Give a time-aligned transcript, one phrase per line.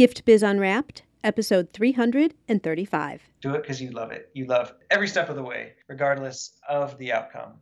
[0.00, 3.20] Gift Biz Unwrapped, episode 335.
[3.42, 4.30] Do it because you love it.
[4.32, 7.56] You love every step of the way, regardless of the outcome.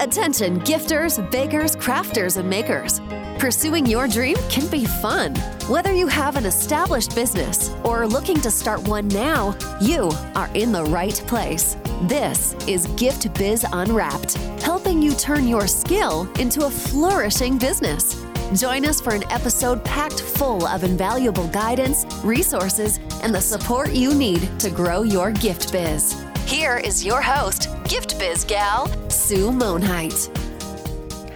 [0.00, 3.00] Attention, gifters, bakers, crafters, and makers.
[3.38, 5.34] Pursuing your dream can be fun.
[5.68, 10.48] Whether you have an established business or are looking to start one now, you are
[10.54, 11.76] in the right place.
[12.04, 18.24] This is Gift Biz Unwrapped, helping you turn your skill into a flourishing business.
[18.54, 24.14] Join us for an episode packed full of invaluable guidance, resources, and the support you
[24.14, 26.24] need to grow your gift biz.
[26.46, 30.34] Here is your host, Gift Biz Gal, Sue Monhait.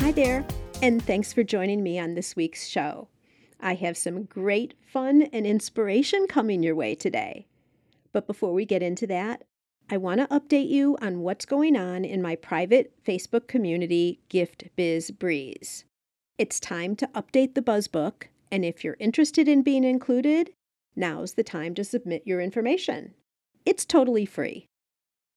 [0.00, 0.42] Hi there,
[0.80, 3.08] and thanks for joining me on this week's show.
[3.60, 7.46] I have some great fun and inspiration coming your way today.
[8.14, 9.44] But before we get into that,
[9.90, 14.64] I want to update you on what's going on in my private Facebook community, Gift
[14.76, 15.84] Biz Breeze.
[16.42, 20.50] It's time to update the Buzzbook, and if you're interested in being included,
[20.96, 23.14] now's the time to submit your information.
[23.64, 24.66] It's totally free.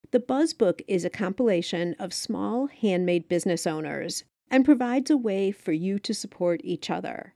[0.10, 5.74] The Buzzbook is a compilation of small handmade business owners and provides a way for
[5.74, 7.36] you to support each other.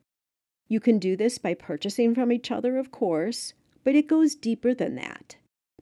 [0.67, 4.73] You can do this by purchasing from each other, of course, but it goes deeper
[4.73, 5.35] than that.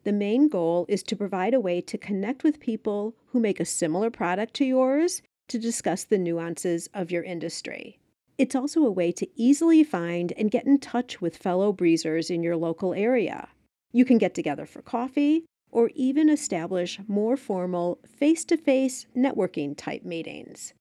[0.03, 3.65] The main goal is to provide a way to connect with people who make a
[3.65, 7.99] similar product to yours to discuss the nuances of your industry.
[8.37, 12.43] It's also a way to easily find and get in touch with fellow breezers in
[12.43, 13.49] your local area.
[13.91, 19.75] You can get together for coffee or even establish more formal face to face networking
[19.75, 20.73] type meetings.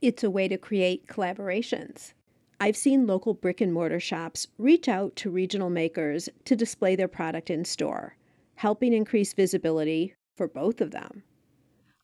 [0.00, 2.12] It's a way to create collaborations.
[2.60, 7.08] I've seen local brick and mortar shops reach out to regional makers to display their
[7.08, 8.16] product in store,
[8.54, 11.24] helping increase visibility for both of them.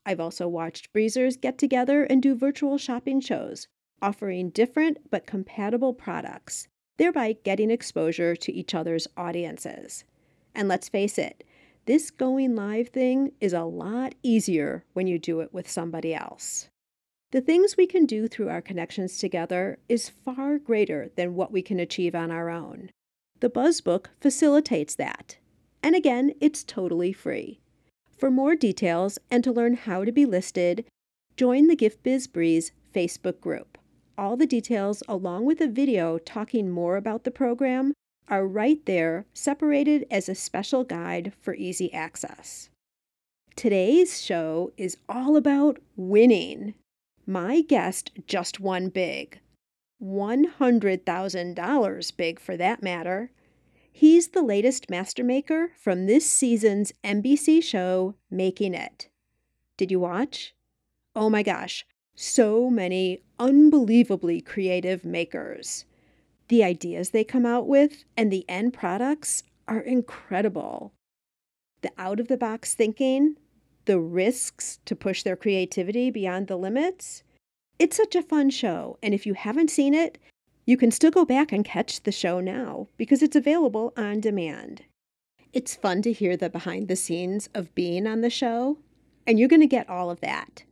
[0.09, 3.69] I've also watched breezers get together and do virtual shopping shows,
[4.01, 10.05] offering different but compatible products, thereby getting exposure to each other's audiences.
[10.55, 11.45] And let's face it,
[11.85, 16.71] this going live thing is a lot easier when you do it with somebody else.
[17.33, 21.61] The things we can do through our connections together is far greater than what we
[21.61, 22.93] can achieve on our own.
[23.41, 25.37] The Buzzbook facilitates that.
[25.83, 27.61] And again, it's totally free.
[28.19, 30.85] For more details and to learn how to be listed,
[31.37, 33.79] join the Gift Biz Breeze Facebook group.
[34.17, 37.93] All the details, along with a video talking more about the program,
[38.27, 42.71] are right there, separated as a special guide for easy access.
[43.55, 46.75] Today's show is all about winning.
[47.25, 49.39] My guest just won big.
[50.03, 53.31] $100,000 big for that matter.
[53.99, 59.09] He's the latest master maker from this season's NBC show, Making It.
[59.77, 60.55] Did you watch?
[61.17, 65.85] Oh my gosh, so many unbelievably creative makers.
[66.47, 70.93] The ideas they come out with and the end products are incredible.
[71.83, 73.35] The out of the box thinking,
[73.87, 77.25] the risks to push their creativity beyond the limits.
[77.81, 80.19] It's such a fun show, and if you haven't seen it,
[80.69, 84.83] you can still go back and catch the show now because it's available on demand.
[85.55, 88.77] It's fun to hear the behind the scenes of being on the show,
[89.27, 90.65] and you're going to get all of that.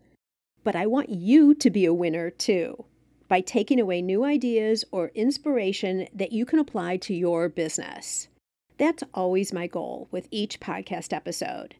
[0.63, 2.85] But I want you to be a winner too
[3.27, 8.29] by taking away new ideas or inspiration that you can apply to your business.
[8.77, 11.75] That's always my goal with each podcast episode.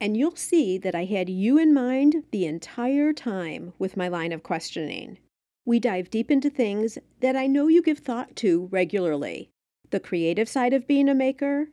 [0.00, 4.30] And you'll see that I had you in mind the entire time with my line
[4.30, 5.18] of questioning
[5.68, 9.50] we dive deep into things that I know you give thought to regularly
[9.90, 11.68] the creative side of being a maker,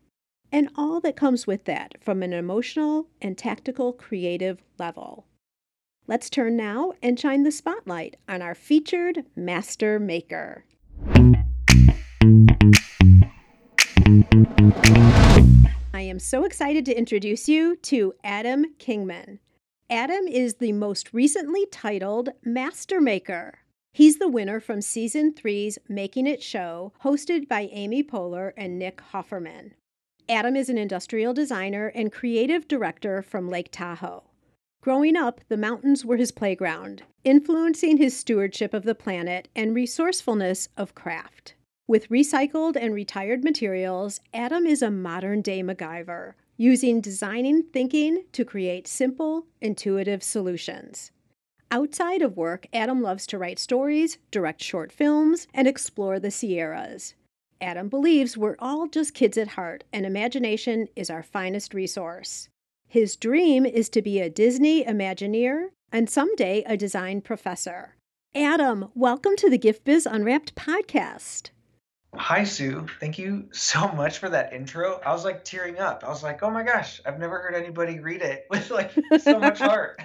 [0.51, 5.27] and all that comes with that from an emotional and tactical creative level.
[6.07, 10.65] Let's turn now and shine the spotlight on our featured master maker.
[15.93, 19.39] I am so excited to introduce you to Adam Kingman.
[19.89, 23.59] Adam is the most recently titled Master Maker.
[23.95, 29.01] He's the winner from season three's Making It show, hosted by Amy Poehler and Nick
[29.13, 29.71] Offerman.
[30.27, 34.25] Adam is an industrial designer and creative director from Lake Tahoe.
[34.81, 40.67] Growing up, the mountains were his playground, influencing his stewardship of the planet and resourcefulness
[40.75, 41.53] of craft.
[41.87, 48.43] With recycled and retired materials, Adam is a modern day MacGyver, using designing thinking to
[48.43, 51.11] create simple, intuitive solutions.
[51.71, 57.15] Outside of work, Adam loves to write stories, direct short films, and explore the Sierras.
[57.59, 62.49] Adam believes we're all just kids at heart, and imagination is our finest resource.
[62.87, 67.95] His dream is to be a Disney Imagineer and someday a design professor.
[68.35, 71.49] Adam, welcome to the Gift Biz Unwrapped podcast.
[72.17, 72.87] Hi, Sue.
[72.99, 74.99] Thank you so much for that intro.
[75.05, 76.03] I was like tearing up.
[76.03, 79.39] I was like, oh my gosh, I've never heard anybody read it with like so
[79.39, 80.01] much heart.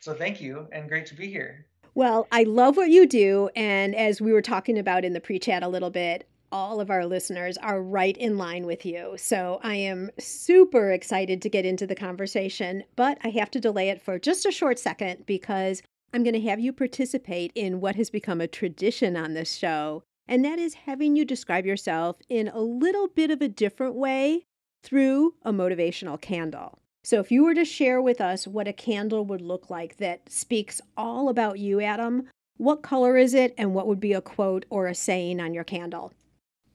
[0.00, 1.66] so thank you and great to be here.
[1.94, 3.50] Well, I love what you do.
[3.56, 6.90] And as we were talking about in the pre chat a little bit, all of
[6.90, 9.14] our listeners are right in line with you.
[9.18, 13.90] So I am super excited to get into the conversation, but I have to delay
[13.90, 15.82] it for just a short second because
[16.14, 20.04] I'm going to have you participate in what has become a tradition on this show,
[20.28, 24.44] and that is having you describe yourself in a little bit of a different way
[24.82, 26.78] through a motivational candle.
[27.02, 30.30] So, if you were to share with us what a candle would look like that
[30.30, 32.28] speaks all about you, Adam,
[32.58, 35.64] what color is it, and what would be a quote or a saying on your
[35.64, 36.12] candle?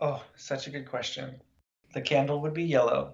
[0.02, 1.40] Oh, such a good question.
[1.94, 3.14] The candle would be yellow.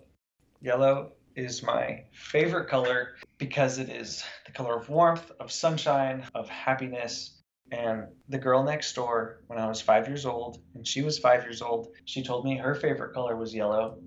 [0.62, 6.48] Yellow is my favorite color because it is the color of warmth, of sunshine, of
[6.48, 7.39] happiness.
[7.72, 11.44] And the girl next door, when I was five years old, and she was five
[11.44, 14.00] years old, she told me her favorite color was yellow.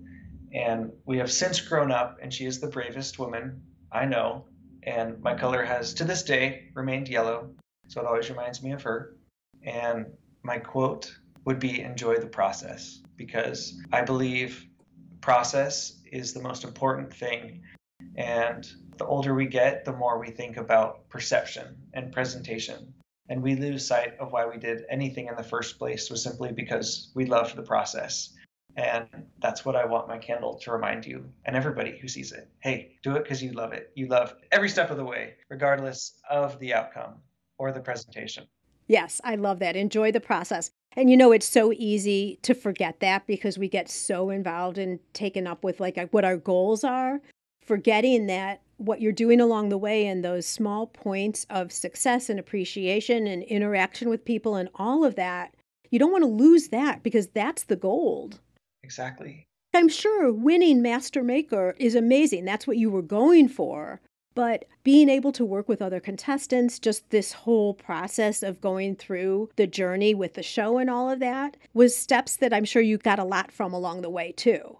[0.53, 4.45] And we have since grown up, and she is the bravest woman I know.
[4.83, 7.51] And my color has, to this day, remained yellow.
[7.87, 9.15] So it always reminds me of her.
[9.63, 10.07] And
[10.43, 11.15] my quote
[11.45, 14.67] would be enjoy the process because I believe
[15.21, 17.61] process is the most important thing.
[18.15, 22.93] And the older we get, the more we think about perception and presentation.
[23.29, 26.51] And we lose sight of why we did anything in the first place was simply
[26.51, 28.33] because we loved the process.
[28.75, 29.07] And
[29.39, 32.49] that's what I want my candle to remind you and everybody who sees it.
[32.59, 33.91] Hey, do it because you love it.
[33.95, 37.15] You love every step of the way, regardless of the outcome
[37.57, 38.45] or the presentation.
[38.87, 39.75] Yes, I love that.
[39.75, 40.71] Enjoy the process.
[40.95, 44.99] And you know, it's so easy to forget that because we get so involved and
[45.13, 47.21] taken up with like what our goals are,
[47.61, 52.39] forgetting that what you're doing along the way and those small points of success and
[52.39, 55.55] appreciation and interaction with people and all of that,
[55.89, 58.39] you don't want to lose that because that's the gold.
[58.83, 59.45] Exactly.
[59.73, 62.45] I'm sure winning Master Maker is amazing.
[62.45, 64.01] That's what you were going for.
[64.35, 69.49] But being able to work with other contestants, just this whole process of going through
[69.55, 72.97] the journey with the show and all of that was steps that I'm sure you
[72.97, 74.77] got a lot from along the way, too.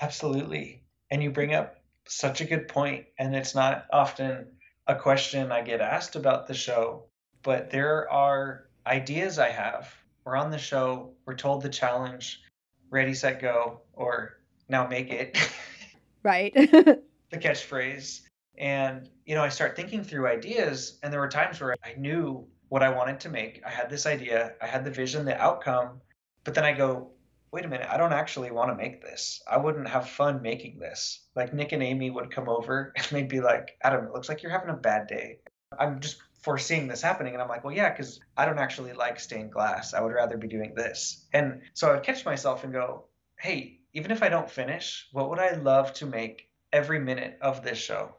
[0.00, 0.82] Absolutely.
[1.10, 4.46] And you bring up such a good point, and it's not often
[4.86, 7.06] a question I get asked about the show,
[7.42, 9.92] but there are ideas I have.
[10.24, 12.42] We're on the show, we're told the challenge,
[12.90, 14.38] ready, set, go, or
[14.68, 15.38] now make it.
[16.22, 16.52] right.
[16.54, 18.22] the catchphrase.
[18.58, 22.46] And, you know, I start thinking through ideas, and there were times where I knew
[22.68, 23.62] what I wanted to make.
[23.64, 26.00] I had this idea, I had the vision, the outcome,
[26.44, 27.10] but then I go,
[27.56, 29.40] wait a minute, I don't actually want to make this.
[29.50, 31.22] I wouldn't have fun making this.
[31.34, 34.42] Like Nick and Amy would come over and they'd be like, Adam, it looks like
[34.42, 35.38] you're having a bad day.
[35.78, 37.32] I'm just foreseeing this happening.
[37.32, 39.94] And I'm like, well, yeah, because I don't actually like stained glass.
[39.94, 41.24] I would rather be doing this.
[41.32, 43.06] And so I would catch myself and go,
[43.40, 47.64] hey, even if I don't finish, what would I love to make every minute of
[47.64, 48.16] this show?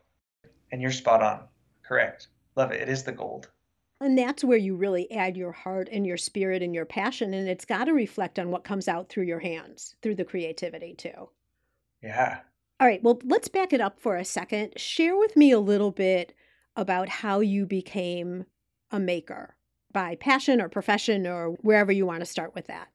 [0.72, 1.42] And you're spot on.
[1.84, 2.30] Correct.
[2.56, 2.81] Love it.
[2.81, 3.51] It is the gold.
[3.99, 7.33] And that's where you really add your heart and your spirit and your passion.
[7.33, 10.94] And it's got to reflect on what comes out through your hands, through the creativity,
[10.94, 11.29] too.
[12.03, 12.39] Yeah.
[12.79, 13.01] All right.
[13.01, 14.73] Well, let's back it up for a second.
[14.77, 16.35] Share with me a little bit
[16.75, 18.45] about how you became
[18.91, 19.55] a maker
[19.91, 22.89] by passion or profession or wherever you want to start with that.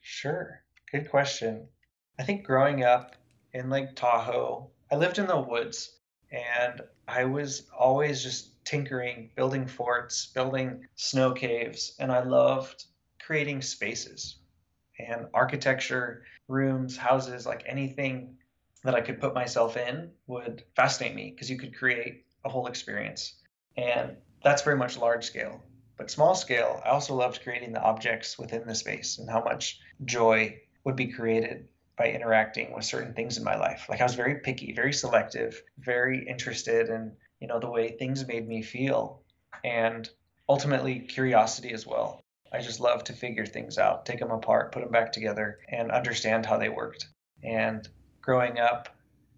[0.00, 0.62] Sure.
[0.90, 1.68] Good question.
[2.18, 3.14] I think growing up
[3.52, 5.98] in Lake Tahoe, I lived in the woods
[6.30, 12.84] and I was always just tinkering, building forts, building snow caves, and I loved
[13.24, 14.36] creating spaces
[14.98, 18.36] and architecture, rooms, houses, like anything
[18.84, 22.66] that I could put myself in would fascinate me because you could create a whole
[22.66, 23.34] experience.
[23.76, 25.62] And that's very much large scale.
[25.96, 29.80] But small scale, I also loved creating the objects within the space and how much
[30.04, 33.86] joy would be created by interacting with certain things in my life.
[33.88, 38.26] Like I was very picky, very selective, very interested in, you know, the way things
[38.26, 39.22] made me feel
[39.64, 40.08] and
[40.48, 42.22] ultimately curiosity as well.
[42.52, 45.90] I just love to figure things out, take them apart, put them back together and
[45.90, 47.06] understand how they worked.
[47.42, 47.86] And
[48.22, 48.88] growing up,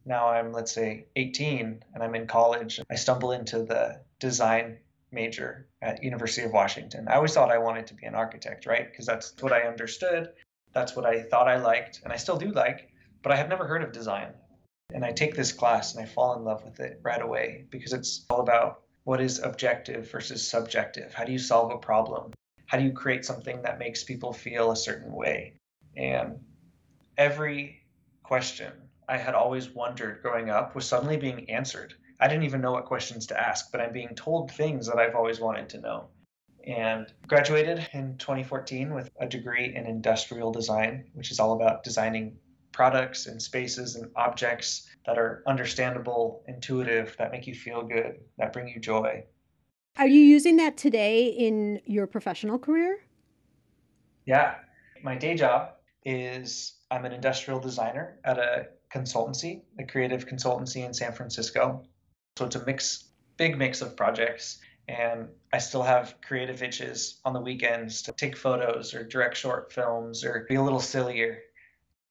[0.05, 4.79] now I'm let's say 18 and I'm in college, I stumble into the design
[5.11, 7.09] major at University of Washington.
[7.09, 8.91] I always thought I wanted to be an architect, right?
[8.91, 10.31] Because that's what I understood
[10.73, 12.91] that's what I thought I liked, and I still do like,
[13.23, 14.29] but I have never heard of design.
[14.95, 17.93] And I take this class and I fall in love with it right away because
[17.93, 21.13] it's all about what is objective versus subjective.
[21.13, 22.33] How do you solve a problem?
[22.67, 25.55] How do you create something that makes people feel a certain way?
[25.97, 26.41] And
[27.17, 27.85] every
[28.23, 28.73] question
[29.09, 31.95] I had always wondered growing up was suddenly being answered.
[32.21, 35.15] I didn't even know what questions to ask, but I'm being told things that I've
[35.15, 36.09] always wanted to know.
[36.67, 42.37] and graduated in 2014 with a degree in industrial design, which is all about designing
[42.79, 48.53] products and spaces and objects that are understandable, intuitive, that make you feel good, that
[48.53, 49.25] bring you joy.
[49.97, 53.01] Are you using that today in your professional career?
[54.27, 54.55] Yeah.
[55.03, 55.73] My day job
[56.05, 61.83] is I'm an industrial designer at a consultancy, a creative consultancy in San Francisco.
[62.37, 63.07] So it's a mix,
[63.37, 68.37] big mix of projects and I still have creative itches on the weekends to take
[68.37, 71.41] photos or direct short films or be a little sillier.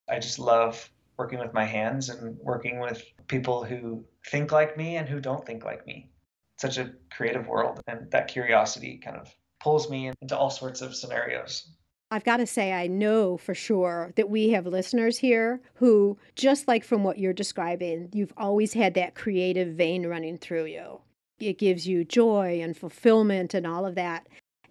[0.08, 4.96] I just love working with my hands and working with people who think like me
[4.96, 6.10] and who don't think like me.
[6.54, 9.28] It's such a creative world, and that curiosity kind of
[9.60, 11.70] pulls me into all sorts of scenarios.
[12.10, 16.66] I've got to say, I know for sure that we have listeners here who, just
[16.66, 21.00] like from what you're describing, you've always had that creative vein running through you
[21.40, 24.26] it gives you joy and fulfillment and all of that.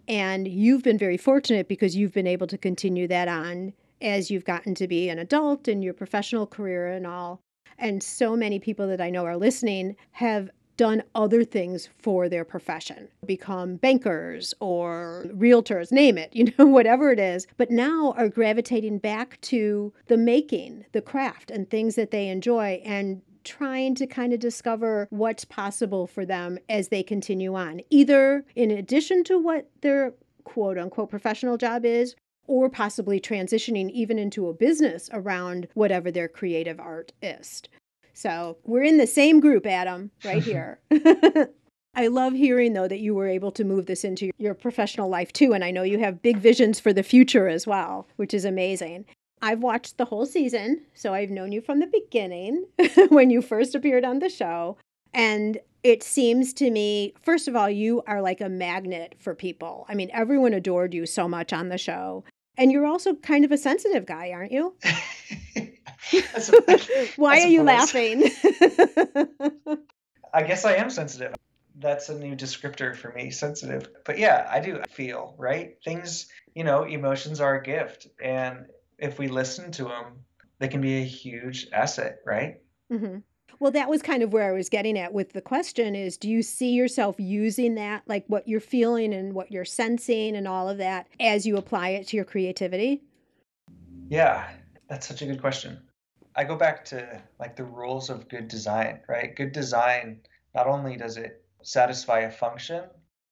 [0.06, 4.44] And you've been very fortunate because you've been able to continue that on as you've
[4.44, 7.40] gotten to be an adult in your professional career and all.
[7.78, 12.44] And so many people that I know are listening have done other things for their
[12.44, 18.28] profession, become bankers or realtors, name it, you know, whatever it is, but now are
[18.28, 22.80] gravitating back to the making, the craft, and things that they enjoy.
[22.84, 28.44] And trying to kind of discover what's possible for them as they continue on, either
[28.54, 30.12] in addition to what their
[30.44, 32.14] quote unquote professional job is,
[32.48, 37.62] or possibly transitioning even into a business around whatever their creative art is.
[38.14, 40.80] So we're in the same group, Adam, right here.
[41.94, 45.32] I love hearing, though, that you were able to move this into your professional life
[45.32, 45.52] too.
[45.52, 49.04] And I know you have big visions for the future as well, which is amazing.
[49.40, 52.64] I've watched the whole season, so I've known you from the beginning
[53.08, 54.76] when you first appeared on the show.
[55.14, 59.86] And it seems to me, first of all, you are like a magnet for people.
[59.88, 62.24] I mean, everyone adored you so much on the show.
[62.58, 64.74] And you're also kind of a sensitive guy, aren't you?
[67.16, 68.24] Why are you laughing?
[70.34, 71.34] I guess I am sensitive.
[71.76, 73.88] That's a new descriptor for me, sensitive.
[74.04, 75.76] But yeah, I do feel, right?
[75.84, 78.08] Things, you know, emotions are a gift.
[78.22, 78.66] And
[78.98, 80.24] if we listen to them,
[80.58, 82.60] they can be a huge asset, right?
[82.92, 83.18] Mm-hmm.
[83.60, 86.28] Well, that was kind of where I was getting at with the question is do
[86.28, 90.68] you see yourself using that, like what you're feeling and what you're sensing and all
[90.68, 93.02] of that, as you apply it to your creativity?
[94.08, 94.48] Yeah,
[94.88, 95.82] that's such a good question.
[96.36, 99.34] I go back to like the rules of good design, right?
[99.34, 100.20] Good design,
[100.54, 102.84] not only does it satisfy a function,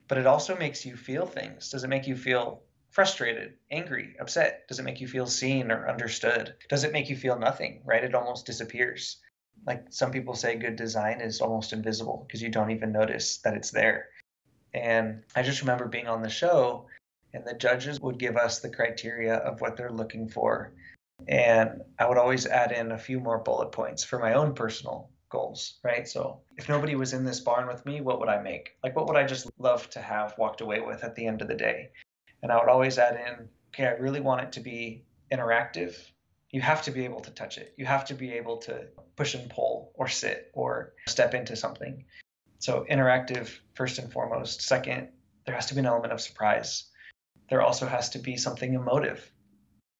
[0.09, 1.71] but it also makes you feel things.
[1.71, 4.66] Does it make you feel frustrated, angry, upset?
[4.68, 6.54] Does it make you feel seen or understood?
[6.68, 8.02] Does it make you feel nothing, right?
[8.02, 9.18] It almost disappears.
[9.66, 13.54] Like some people say, good design is almost invisible because you don't even notice that
[13.54, 14.11] it's there.
[14.75, 16.87] And I just remember being on the show,
[17.35, 20.73] and the judges would give us the criteria of what they're looking for.
[21.28, 25.11] And I would always add in a few more bullet points for my own personal
[25.30, 26.06] goals, right?
[26.06, 28.76] So if nobody was in this barn with me, what would I make?
[28.85, 31.49] Like, what would I just love to have walked away with at the end of
[31.49, 31.90] the day?
[32.42, 35.96] And I would always add in, okay, I really want it to be interactive.
[36.50, 37.75] You have to be able to touch it.
[37.76, 38.87] You have to be able to
[39.17, 42.05] push and pull or sit or step into something.
[42.59, 44.62] So, interactive, first and foremost.
[44.62, 45.09] Second,
[45.45, 46.85] there has to be an element of surprise.
[47.50, 49.31] There also has to be something emotive,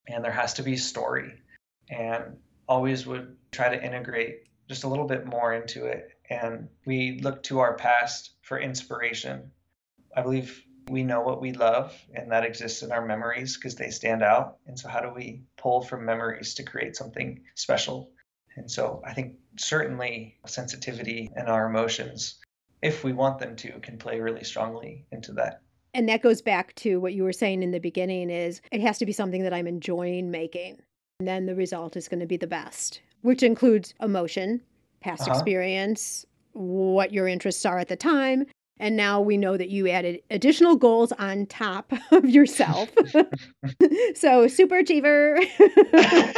[0.09, 1.43] and there has to be story.
[1.89, 2.39] And
[2.69, 6.11] always would try to integrate just a little bit more into it.
[6.29, 9.53] And we look to our past for inspiration.
[10.17, 13.91] I believe we know what we love and that exists in our memories because they
[13.91, 14.59] stand out.
[14.67, 18.11] And so how do we pull from memories to create something special?
[18.57, 22.39] And so i think certainly sensitivity and our emotions
[22.83, 25.61] if we want them to can play really strongly into that.
[25.95, 28.99] And that goes back to what you were saying in the beginning is it has
[28.99, 30.79] to be something that i'm enjoying making
[31.21, 34.61] and then the result is going to be the best which includes emotion
[35.01, 35.33] past uh-huh.
[35.33, 38.45] experience what your interests are at the time
[38.79, 42.91] and now we know that you added additional goals on top of yourself.
[44.15, 45.39] so, super achiever.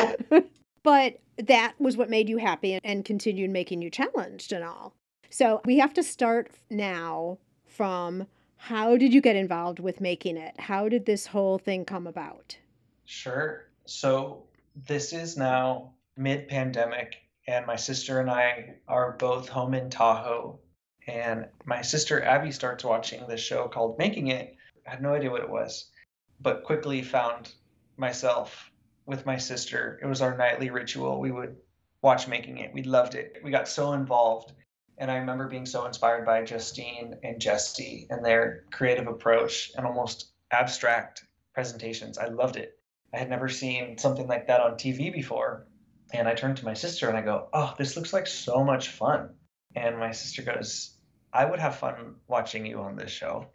[0.83, 4.95] but that was what made you happy and continued making you challenged and all.
[5.31, 8.27] So, we have to start now from
[8.57, 10.59] how did you get involved with making it?
[10.59, 12.57] How did this whole thing come about?
[13.05, 13.69] Sure.
[13.87, 14.45] So,
[14.87, 17.17] this is now mid pandemic,
[17.47, 20.61] and my sister and I are both home in Tahoe
[21.09, 24.55] and my sister Abby starts watching this show called Making It.
[24.87, 25.91] I had no idea what it was,
[26.39, 27.51] but quickly found
[27.97, 28.71] myself
[29.07, 29.99] with my sister.
[30.03, 31.19] It was our nightly ritual.
[31.19, 31.57] We would
[32.03, 32.75] watch Making It.
[32.75, 33.39] We loved it.
[33.43, 34.53] We got so involved.
[34.99, 39.87] And I remember being so inspired by Justine and Jesse and their creative approach and
[39.87, 41.25] almost abstract
[41.55, 42.19] presentations.
[42.19, 42.79] I loved it.
[43.15, 45.67] I had never seen something like that on TV before.
[46.13, 48.91] And I turned to my sister and I go, Oh, this looks like so much
[48.91, 49.31] fun.
[49.75, 50.98] And my sister goes,
[51.33, 53.47] I would have fun watching you on this show.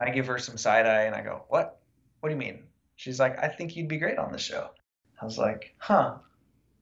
[0.00, 1.80] I give her some side eye and I go, What?
[2.20, 2.64] What do you mean?
[2.96, 4.70] She's like, I think you'd be great on this show.
[5.20, 6.16] I was like, Huh,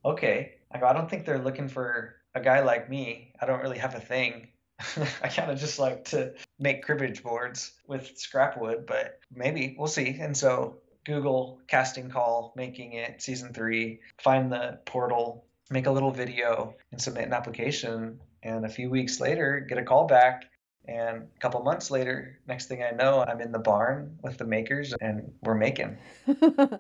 [0.05, 0.55] okay.
[0.71, 3.35] I go, I don't think they're looking for a guy like me.
[3.41, 4.49] I don't really have a thing.
[5.23, 9.87] I kind of just like to make cribbage boards with scrap wood, but maybe we'll
[9.87, 10.19] see.
[10.21, 16.11] And so Google casting call, making it season three, find the portal, make a little
[16.11, 18.21] video, and submit an application.
[18.43, 20.45] And a few weeks later, get a call back.
[20.89, 24.45] And a couple months later, next thing I know, I'm in the barn with the
[24.45, 25.97] makers and we're making.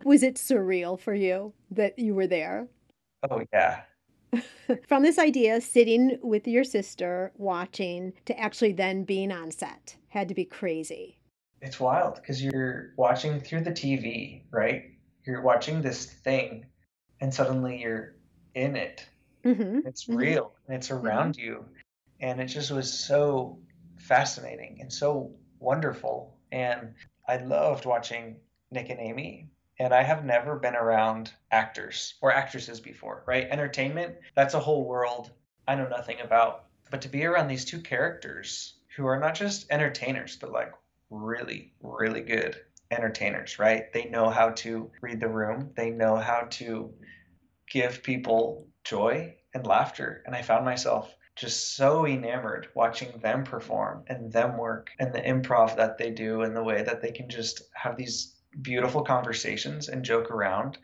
[0.04, 2.66] Was it surreal for you that you were there?
[3.30, 3.82] Oh, yeah.
[4.88, 10.28] From this idea, sitting with your sister, watching, to actually then being on set had
[10.28, 11.18] to be crazy.
[11.60, 14.90] It's wild because you're watching through the TV, right?
[15.24, 16.66] You're watching this thing,
[17.20, 18.16] and suddenly you're
[18.54, 19.06] in it.
[19.44, 19.86] Mm-hmm.
[19.86, 20.16] It's Mhm.
[20.16, 21.64] real and it's around you.
[22.20, 23.58] And it just was so
[23.96, 26.36] fascinating and so wonderful.
[26.52, 26.94] And
[27.26, 28.36] I loved watching
[28.70, 29.48] Nick and Amy.
[29.78, 33.48] And I have never been around actors or actresses before, right?
[33.50, 35.32] Entertainment, that's a whole world
[35.66, 36.66] I know nothing about.
[36.90, 40.72] But to be around these two characters who are not just entertainers, but like
[41.10, 42.56] really, really good
[42.90, 43.92] entertainers, right?
[43.92, 46.92] They know how to read the room, they know how to
[47.68, 50.22] give people joy and laughter.
[50.26, 55.20] And I found myself just so enamored watching them perform and them work and the
[55.20, 59.88] improv that they do and the way that they can just have these beautiful conversations
[59.88, 60.78] and joke around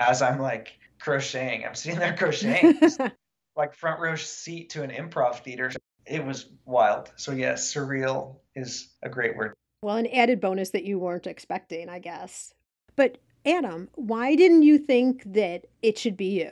[0.00, 1.64] as I'm like crocheting.
[1.64, 2.80] I'm sitting there crocheting,
[3.56, 5.70] like front row seat to an improv theater.
[6.04, 7.12] It was wild.
[7.16, 9.54] So, yes, surreal is a great word.
[9.82, 12.52] well, an added bonus that you weren't expecting, I guess.
[12.96, 16.50] But Adam, why didn't you think that it should be you?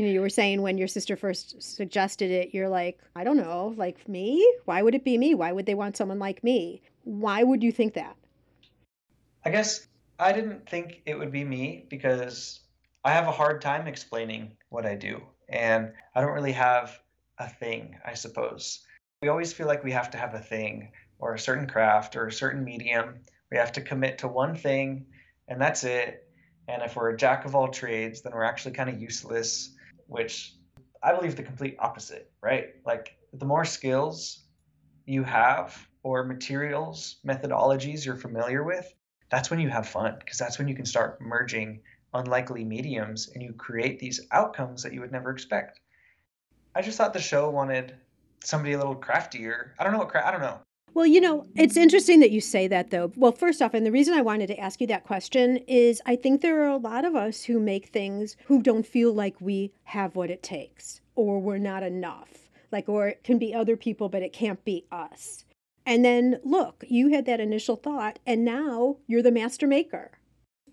[0.00, 3.36] You know, you were saying when your sister first suggested it, you're like, I don't
[3.36, 4.50] know, like me?
[4.64, 5.34] Why would it be me?
[5.34, 6.80] Why would they want someone like me?
[7.04, 8.16] Why would you think that?
[9.44, 9.86] I guess
[10.18, 12.60] I didn't think it would be me because
[13.04, 15.20] I have a hard time explaining what I do.
[15.50, 16.98] And I don't really have
[17.36, 18.80] a thing, I suppose.
[19.20, 22.26] We always feel like we have to have a thing or a certain craft or
[22.26, 23.16] a certain medium.
[23.50, 25.04] We have to commit to one thing
[25.46, 26.26] and that's it.
[26.68, 29.76] And if we're a jack of all trades, then we're actually kind of useless,
[30.10, 30.54] which
[31.02, 32.74] I believe the complete opposite, right?
[32.84, 34.44] Like the more skills
[35.06, 38.92] you have or materials, methodologies you're familiar with,
[39.30, 41.80] that's when you have fun because that's when you can start merging
[42.12, 45.80] unlikely mediums and you create these outcomes that you would never expect.
[46.74, 47.94] I just thought the show wanted
[48.42, 49.74] somebody a little craftier.
[49.78, 50.60] I don't know what cra- I don't know.
[50.92, 53.12] Well, you know, it's interesting that you say that, though.
[53.16, 56.16] Well, first off, and the reason I wanted to ask you that question is I
[56.16, 59.72] think there are a lot of us who make things who don't feel like we
[59.84, 62.50] have what it takes or we're not enough.
[62.72, 65.44] Like, or it can be other people, but it can't be us.
[65.86, 70.12] And then look, you had that initial thought, and now you're the master maker.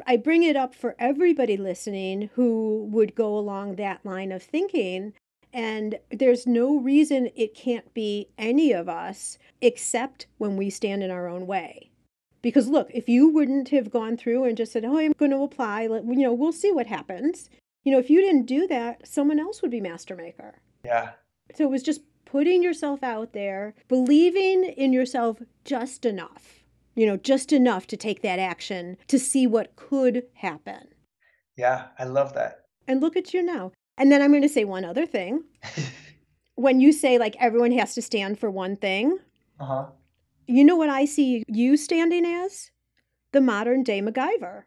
[0.05, 5.13] I bring it up for everybody listening who would go along that line of thinking.
[5.53, 11.11] And there's no reason it can't be any of us except when we stand in
[11.11, 11.89] our own way.
[12.41, 15.41] Because look, if you wouldn't have gone through and just said, "Oh, I'm going to
[15.41, 17.49] apply," you know, we'll see what happens.
[17.83, 20.61] You know, if you didn't do that, someone else would be master maker.
[20.83, 21.11] Yeah.
[21.55, 26.63] So it was just putting yourself out there, believing in yourself just enough.
[26.95, 30.89] You know, just enough to take that action to see what could happen.
[31.55, 32.65] Yeah, I love that.
[32.87, 33.71] And look at you now.
[33.97, 35.43] And then I'm going to say one other thing.
[36.55, 39.19] When you say like everyone has to stand for one thing,
[39.59, 39.85] uh-huh.
[40.47, 42.71] you know what I see you standing as?
[43.31, 44.63] The modern day MacGyver.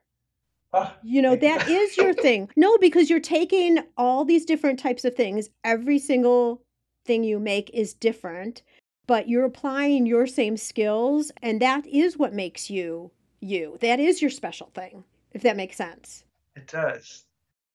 [0.72, 1.40] Oh, You know, you.
[1.40, 2.48] that is your thing.
[2.54, 5.50] No, because you're taking all these different types of things.
[5.64, 6.62] Every single
[7.04, 8.62] thing you make is different,
[9.08, 11.32] but you're applying your same skills.
[11.42, 13.78] And that is what makes you you.
[13.80, 16.24] That is your special thing, if that makes sense.
[16.54, 17.24] It does.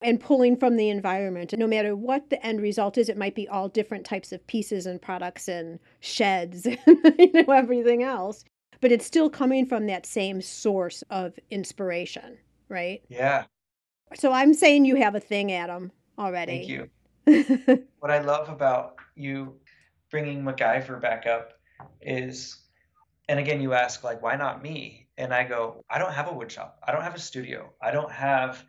[0.01, 1.53] And pulling from the environment.
[1.57, 4.85] No matter what the end result is, it might be all different types of pieces
[4.85, 8.43] and products and sheds and you know, everything else.
[8.81, 12.37] But it's still coming from that same source of inspiration,
[12.69, 13.01] right?
[13.07, 13.45] Yeah.
[14.13, 16.67] So I'm saying you have a thing, Adam, already.
[16.67, 16.89] Thank you.
[17.99, 19.55] what I love about you
[20.11, 21.53] bringing MacGyver back up
[22.01, 22.57] is,
[23.27, 25.07] and again, you ask, like, why not me?
[25.17, 26.79] And I go, I don't have a wood shop.
[26.85, 27.73] I don't have a studio.
[27.81, 28.63] I don't have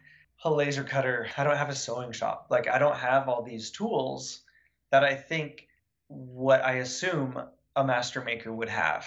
[0.44, 1.28] a laser cutter.
[1.36, 2.46] I don't have a sewing shop.
[2.50, 4.42] Like, I don't have all these tools
[4.90, 5.66] that I think
[6.08, 7.40] what I assume
[7.74, 9.06] a master maker would have.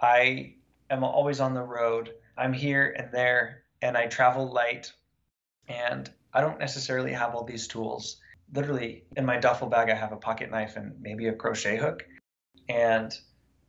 [0.00, 0.54] I
[0.90, 2.14] am always on the road.
[2.36, 4.92] I'm here and there, and I travel light,
[5.68, 8.20] and I don't necessarily have all these tools.
[8.52, 12.06] Literally, in my duffel bag, I have a pocket knife and maybe a crochet hook.
[12.68, 13.16] And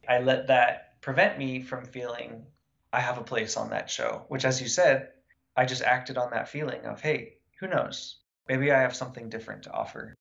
[0.07, 2.45] I let that prevent me from feeling
[2.91, 5.09] I have a place on that show, which, as you said,
[5.57, 8.19] I just acted on that feeling of, hey, who knows?
[8.47, 10.15] Maybe I have something different to offer.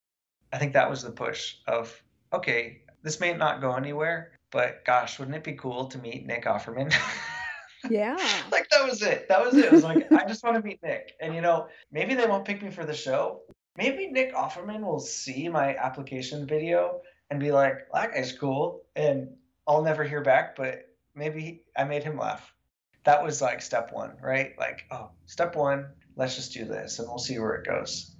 [0.51, 1.95] I think that was the push of,
[2.33, 6.45] okay, this may not go anywhere, but gosh, wouldn't it be cool to meet Nick
[6.45, 6.93] Offerman?
[7.89, 8.17] Yeah.
[8.51, 9.29] like that was it.
[9.29, 9.65] That was it.
[9.65, 11.13] It was like I just want to meet Nick.
[11.21, 13.41] And you know, maybe they won't pick me for the show.
[13.77, 18.81] Maybe Nick Offerman will see my application video and be like, that guy's cool.
[18.95, 19.29] And
[19.67, 22.51] I'll never hear back, but maybe I made him laugh.
[23.07, 24.53] That was like step one, right?
[24.59, 25.85] Like, oh, step one,
[26.17, 28.13] let's just do this and we'll see where it goes.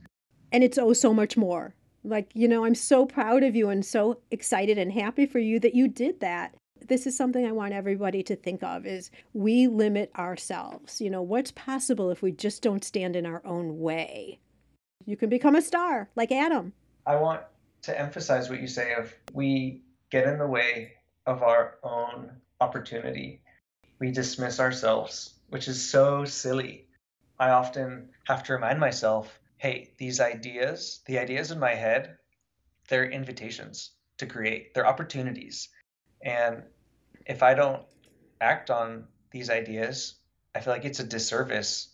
[0.54, 1.76] And it's oh so much more.
[2.06, 5.60] Like, you know, I'm so proud of you and so excited and happy for you
[5.60, 6.56] that you did that.
[6.88, 11.02] This is something I want everybody to think of is we limit ourselves.
[11.02, 14.40] You know, what's possible if we just don't stand in our own way?
[15.06, 16.72] You can become a star like Adam.
[17.06, 17.42] I want
[17.82, 20.94] to emphasize what you say of we get in the way
[21.26, 23.42] of our own opportunity.
[24.00, 26.88] We dismiss ourselves, which is so silly.
[27.40, 32.18] I often have to remind myself hey, these ideas, the ideas in my head,
[32.90, 35.70] they're invitations to create, they're opportunities.
[36.22, 36.64] And
[37.26, 37.84] if I don't
[38.40, 40.16] act on these ideas,
[40.54, 41.90] I feel like it's a disservice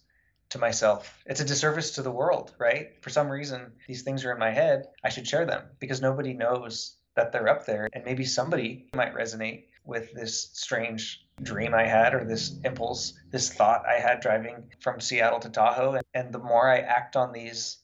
[0.50, 1.24] to myself.
[1.26, 3.02] It's a disservice to the world, right?
[3.02, 4.88] For some reason, these things are in my head.
[5.04, 7.90] I should share them because nobody knows that they're up there.
[7.94, 13.52] And maybe somebody might resonate with this strange dream I had or this impulse, this
[13.54, 16.00] thought I had driving from Seattle to Tahoe.
[16.14, 17.78] And the more I act on these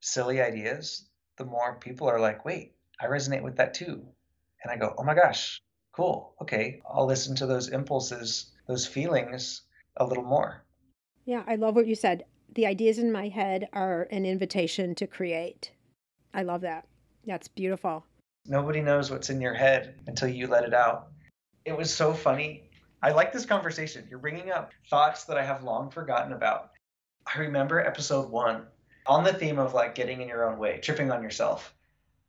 [0.00, 4.04] silly ideas, the more people are like, wait, I resonate with that too.
[4.62, 6.34] And I go, oh my gosh, cool.
[6.42, 9.62] Okay, I'll listen to those impulses, those feelings
[9.96, 10.64] a little more.
[11.24, 12.24] Yeah, I love what you said.
[12.54, 15.70] The ideas in my head are an invitation to create.
[16.32, 16.86] I love that.
[17.26, 18.04] That's beautiful.
[18.46, 21.08] Nobody knows what's in your head until you let it out.
[21.64, 22.67] It was so funny.
[23.02, 24.06] I like this conversation.
[24.10, 26.70] You're bringing up thoughts that I have long forgotten about.
[27.32, 28.66] I remember episode one
[29.06, 31.74] on the theme of like getting in your own way, tripping on yourself.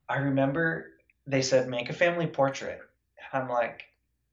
[0.08, 0.91] I remember
[1.27, 2.79] they said, make a family portrait.
[3.34, 3.84] I'm like,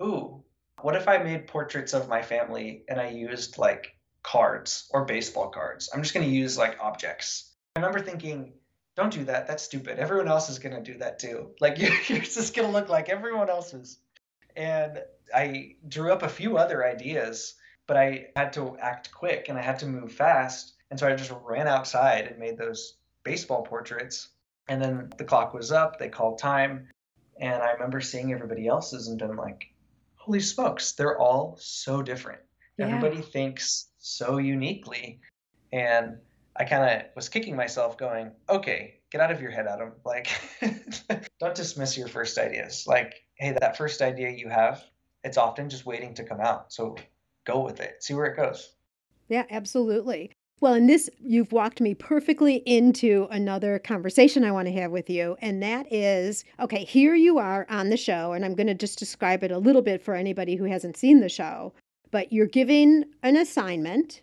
[0.02, 0.42] ooh,
[0.80, 5.48] what if I made portraits of my family and I used like cards or baseball
[5.48, 5.90] cards?
[5.92, 7.52] I'm just going to use like objects.
[7.76, 8.52] I remember thinking,
[8.94, 9.46] don't do that.
[9.46, 9.98] That's stupid.
[9.98, 11.50] Everyone else is going to do that too.
[11.60, 13.98] Like you're just going to look like everyone else's.
[14.56, 15.02] And
[15.34, 17.54] I drew up a few other ideas,
[17.86, 20.74] but I had to act quick and I had to move fast.
[20.90, 24.28] And so I just ran outside and made those baseball portraits.
[24.68, 26.88] And then the clock was up, they called time.
[27.38, 29.72] And I remember seeing everybody else's and being like,
[30.14, 32.40] holy smokes, they're all so different.
[32.78, 32.86] Yeah.
[32.86, 35.20] Everybody thinks so uniquely.
[35.72, 36.18] And
[36.56, 39.92] I kind of was kicking myself, going, okay, get out of your head, Adam.
[40.04, 40.28] Like,
[41.40, 42.84] don't dismiss your first ideas.
[42.86, 44.84] Like, hey, that first idea you have,
[45.24, 46.72] it's often just waiting to come out.
[46.72, 46.96] So
[47.44, 48.74] go with it, see where it goes.
[49.28, 50.32] Yeah, absolutely.
[50.60, 55.10] Well, in this, you've walked me perfectly into another conversation I want to have with
[55.10, 55.36] you.
[55.42, 58.98] And that is okay, here you are on the show, and I'm going to just
[58.98, 61.74] describe it a little bit for anybody who hasn't seen the show.
[62.10, 64.22] But you're given an assignment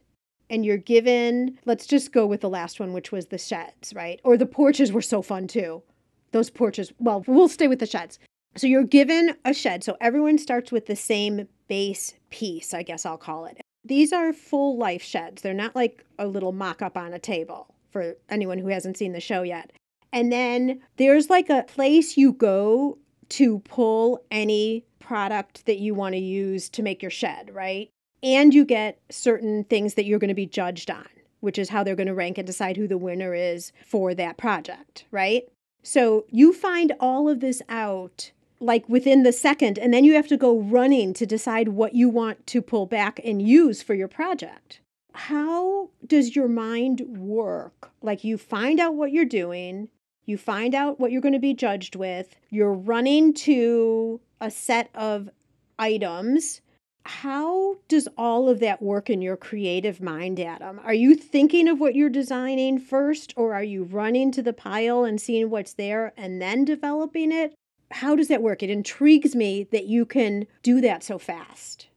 [0.50, 4.20] and you're given, let's just go with the last one, which was the sheds, right?
[4.24, 5.84] Or the porches were so fun too.
[6.32, 8.18] Those porches, well, we'll stay with the sheds.
[8.56, 9.84] So you're given a shed.
[9.84, 13.60] So everyone starts with the same base piece, I guess I'll call it.
[13.84, 15.42] These are full life sheds.
[15.42, 19.14] They're not like a little mock up on a table for anyone who hasn't seen
[19.14, 19.72] the show yet.
[20.12, 22.98] And then there's like a place you go
[23.30, 27.90] to pull any product that you want to use to make your shed, right?
[28.22, 31.08] And you get certain things that you're going to be judged on,
[31.42, 34.38] which is how they're going to rank and decide who the winner is for that
[34.38, 35.44] project, right?
[35.82, 38.32] So you find all of this out
[38.64, 42.10] like within the second, and then you have to go running to decide what you
[42.10, 44.80] want to pull back and use for your project.
[45.14, 47.92] How does your mind work?
[48.02, 49.90] Like you find out what you're doing,
[50.26, 54.90] you find out what you're going to be judged with, you're running to a set
[54.96, 55.30] of
[55.78, 56.62] items.
[57.06, 60.80] How does all of that work in your creative mind, Adam?
[60.86, 65.04] Are you thinking of what you're designing first, or are you running to the pile
[65.04, 67.54] and seeing what's there and then developing it?
[67.92, 68.64] How does that work?
[68.64, 71.88] It intrigues me that you can do that so fast.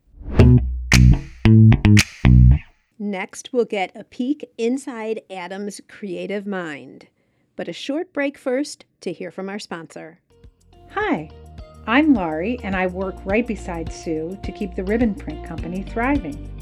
[2.98, 7.08] Next, we'll get a peek inside Adam's creative mind.
[7.54, 10.20] But a short break first to hear from our sponsor.
[10.90, 11.30] Hi,
[11.86, 16.52] I'm Laurie, and I work right beside Sue to keep the Ribbon Print Company thriving.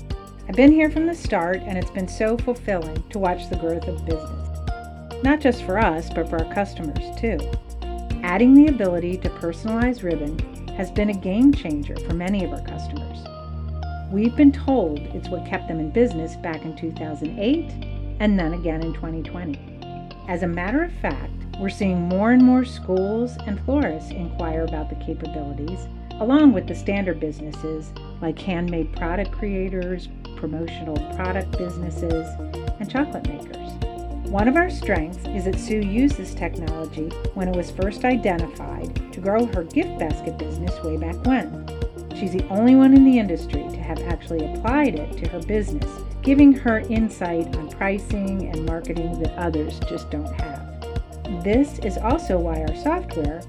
[0.48, 3.88] I've been here from the start, and it's been so fulfilling to watch the growth
[3.88, 5.22] of business.
[5.24, 7.38] Not just for us, but for our customers too.
[8.24, 10.38] Adding the ability to personalize ribbon
[10.76, 13.18] has been a game changer for many of our customers.
[14.10, 17.70] We've been told it's what kept them in business back in 2008
[18.20, 19.60] and then again in 2020.
[20.26, 24.88] As a matter of fact, we're seeing more and more schools and florists inquire about
[24.88, 32.26] the capabilities, along with the standard businesses like handmade product creators, promotional product businesses,
[32.80, 33.93] and chocolate makers.
[34.34, 39.12] One of our strengths is that Sue used this technology when it was first identified
[39.12, 41.64] to grow her gift basket business way back when.
[42.16, 45.88] She's the only one in the industry to have actually applied it to her business,
[46.22, 51.44] giving her insight on pricing and marketing that others just don't have.
[51.44, 53.40] This is also why our software,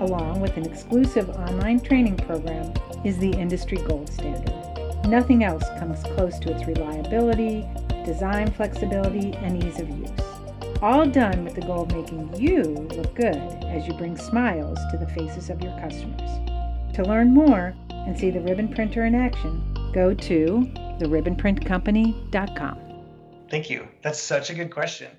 [0.00, 2.74] along with an exclusive online training program,
[3.04, 5.06] is the industry gold standard.
[5.06, 7.64] Nothing else comes close to its reliability,
[8.04, 10.31] design flexibility, and ease of use.
[10.82, 14.98] All done with the goal of making you look good as you bring smiles to
[14.98, 16.28] the faces of your customers.
[16.96, 19.62] To learn more and see the ribbon printer in action,
[19.94, 20.68] go to
[20.98, 22.78] theribbonprintcompany.com.
[23.48, 23.86] Thank you.
[24.02, 25.12] That's such a good question.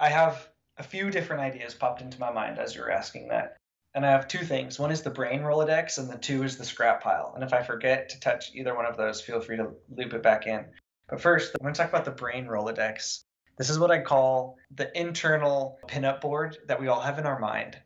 [0.00, 3.56] I have a few different ideas popped into my mind as you were asking that.
[3.96, 4.78] And I have two things.
[4.78, 7.32] One is the brain Rolodex, and the two is the scrap pile.
[7.34, 10.22] And if I forget to touch either one of those, feel free to loop it
[10.22, 10.64] back in.
[11.08, 13.24] But first, I'm going to talk about the brain Rolodex.
[13.58, 17.38] This is what I call the internal pinup board that we all have in our
[17.38, 17.76] mind.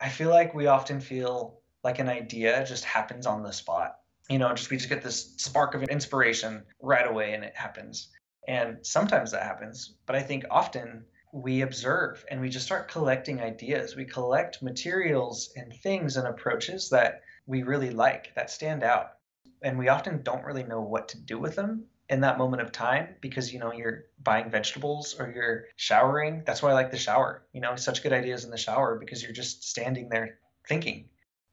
[0.00, 3.98] I feel like we often feel like an idea just happens on the spot.
[4.30, 8.10] You know, just we just get this spark of inspiration right away and it happens.
[8.46, 13.40] And sometimes that happens, but I think often we observe and we just start collecting
[13.40, 13.96] ideas.
[13.96, 19.16] We collect materials and things and approaches that we really like, that stand out.
[19.62, 22.72] And we often don't really know what to do with them in that moment of
[22.72, 26.42] time because you know you're buying vegetables or you're showering.
[26.46, 27.46] That's why I like the shower.
[27.52, 31.08] You know, such good ideas in the shower because you're just standing there thinking.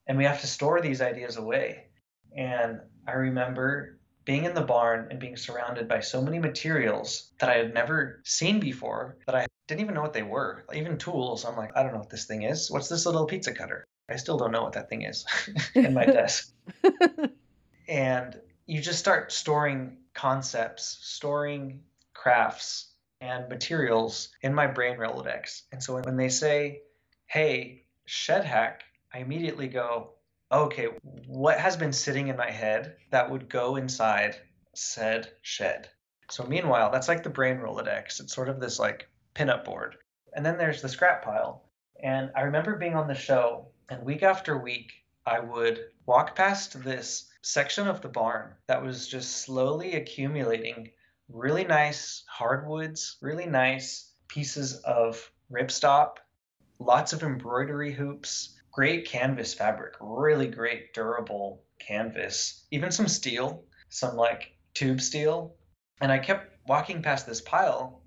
[0.07, 1.87] And we have to store these ideas away.
[2.35, 7.49] And I remember being in the barn and being surrounded by so many materials that
[7.49, 10.65] I had never seen before that I didn't even know what they were.
[10.73, 12.71] Even tools, I'm like, I don't know what this thing is.
[12.71, 13.85] What's this little pizza cutter?
[14.09, 15.25] I still don't know what that thing is
[15.75, 16.53] in my desk.
[17.87, 21.81] and you just start storing concepts, storing
[22.13, 25.63] crafts and materials in my brain Rolodex.
[25.71, 26.81] And so when they say,
[27.27, 30.11] hey, shed hack, I immediately go,
[30.51, 30.87] okay,
[31.27, 34.37] what has been sitting in my head that would go inside
[34.73, 35.89] said shed?
[36.29, 38.19] So meanwhile, that's like the brain Rolodex.
[38.19, 39.97] It's sort of this like pinup board.
[40.33, 41.63] And then there's the scrap pile.
[42.01, 44.91] And I remember being on the show, and week after week,
[45.25, 50.89] I would walk past this section of the barn that was just slowly accumulating
[51.29, 56.15] really nice hardwoods, really nice pieces of ripstop,
[56.79, 64.15] lots of embroidery hoops, great canvas fabric, really great durable canvas, even some steel, some
[64.15, 65.55] like tube steel.
[66.01, 68.01] And I kept walking past this pile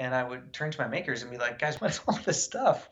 [0.00, 2.88] and I would turn to my makers and be like, guys, what's all this stuff?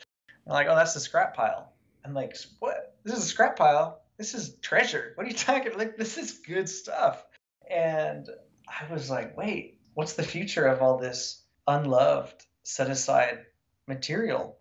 [0.46, 1.72] And like, oh, that's the scrap pile.
[2.04, 2.94] I'm like, what?
[3.02, 4.02] This is a scrap pile.
[4.18, 5.12] This is treasure.
[5.14, 5.78] What are you talking?
[5.78, 7.24] Like, this is good stuff.
[7.70, 8.28] And
[8.66, 13.46] I was like, wait, what's the future of all this unloved, set aside
[13.86, 14.58] material?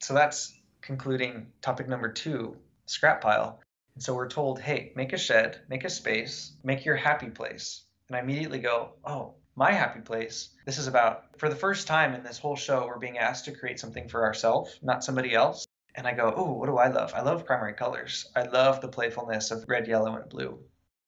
[0.00, 3.60] So that's concluding topic number two, scrap pile.
[3.94, 7.84] And so we're told, hey, make a shed, make a space, make your happy place.
[8.08, 10.50] And I immediately go, oh, my happy place.
[10.66, 13.52] This is about, for the first time in this whole show, we're being asked to
[13.52, 15.66] create something for ourselves, not somebody else.
[15.94, 17.12] And I go, oh, what do I love?
[17.14, 18.30] I love primary colors.
[18.36, 20.58] I love the playfulness of red, yellow, and blue.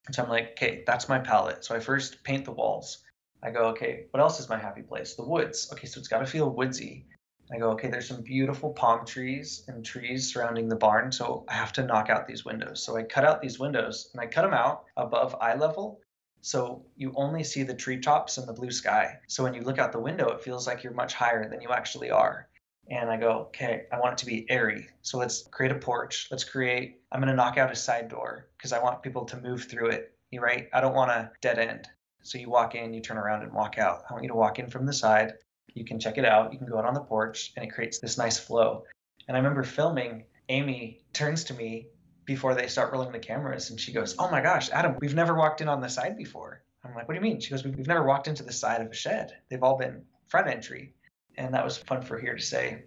[0.07, 1.65] And so I'm like, okay, that's my palette.
[1.65, 3.05] So I first paint the walls.
[3.43, 5.15] I go, okay, what else is my happy place?
[5.15, 5.71] The woods.
[5.73, 7.07] Okay, so it's got to feel woodsy.
[7.53, 11.55] I go, okay, there's some beautiful palm trees and trees surrounding the barn, so I
[11.55, 12.83] have to knock out these windows.
[12.83, 16.01] So I cut out these windows and I cut them out above eye level
[16.43, 19.19] so you only see the treetops and the blue sky.
[19.27, 21.71] So when you look out the window, it feels like you're much higher than you
[21.71, 22.49] actually are.
[22.89, 24.89] And I go, okay, I want it to be airy.
[25.03, 26.29] So let's create a porch.
[26.31, 29.41] Let's create, I'm going to knock out a side door because I want people to
[29.41, 30.13] move through it.
[30.31, 30.69] You right?
[30.73, 31.89] I don't want a dead end.
[32.23, 34.03] So you walk in, you turn around and walk out.
[34.09, 35.35] I want you to walk in from the side.
[35.75, 36.53] You can check it out.
[36.53, 38.85] You can go out on the porch and it creates this nice flow.
[39.29, 41.87] And I remember filming, Amy turns to me
[42.25, 43.71] before they start rolling the cameras.
[43.71, 46.63] And she goes, Oh my gosh, Adam, we've never walked in on the side before.
[46.85, 47.41] I'm like, What do you mean?
[47.41, 49.37] She goes, We've never walked into the side of a shed.
[49.49, 50.95] They've all been front entry.
[51.41, 52.85] And that was fun for her to say.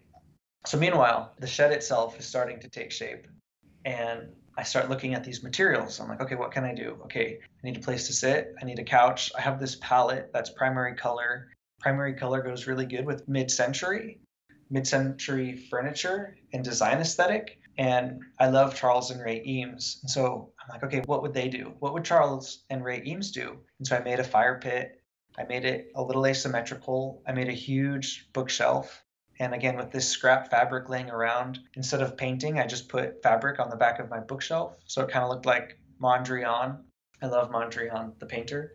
[0.68, 3.28] So, meanwhile, the shed itself is starting to take shape.
[3.84, 6.00] And I start looking at these materials.
[6.00, 6.98] I'm like, okay, what can I do?
[7.06, 8.54] Okay, I need a place to sit.
[8.62, 9.32] I need a couch.
[9.36, 11.48] I have this palette that's primary color.
[11.80, 14.20] Primary color goes really good with mid century,
[14.70, 17.60] mid century furniture and design aesthetic.
[17.80, 20.00] And I love Charles and Ray Eames.
[20.04, 21.74] And so I'm like, okay, what would they do?
[21.80, 23.58] What would Charles and Ray Eames do?
[23.80, 25.03] And so I made a fire pit.
[25.38, 27.22] I made it a little asymmetrical.
[27.28, 29.04] I made a huge bookshelf.
[29.40, 33.60] And again, with this scrap fabric laying around, instead of painting, I just put fabric
[33.60, 34.78] on the back of my bookshelf.
[34.86, 36.78] So it kind of looked like Mondrian.
[37.22, 38.74] I love Mondrian, the painter.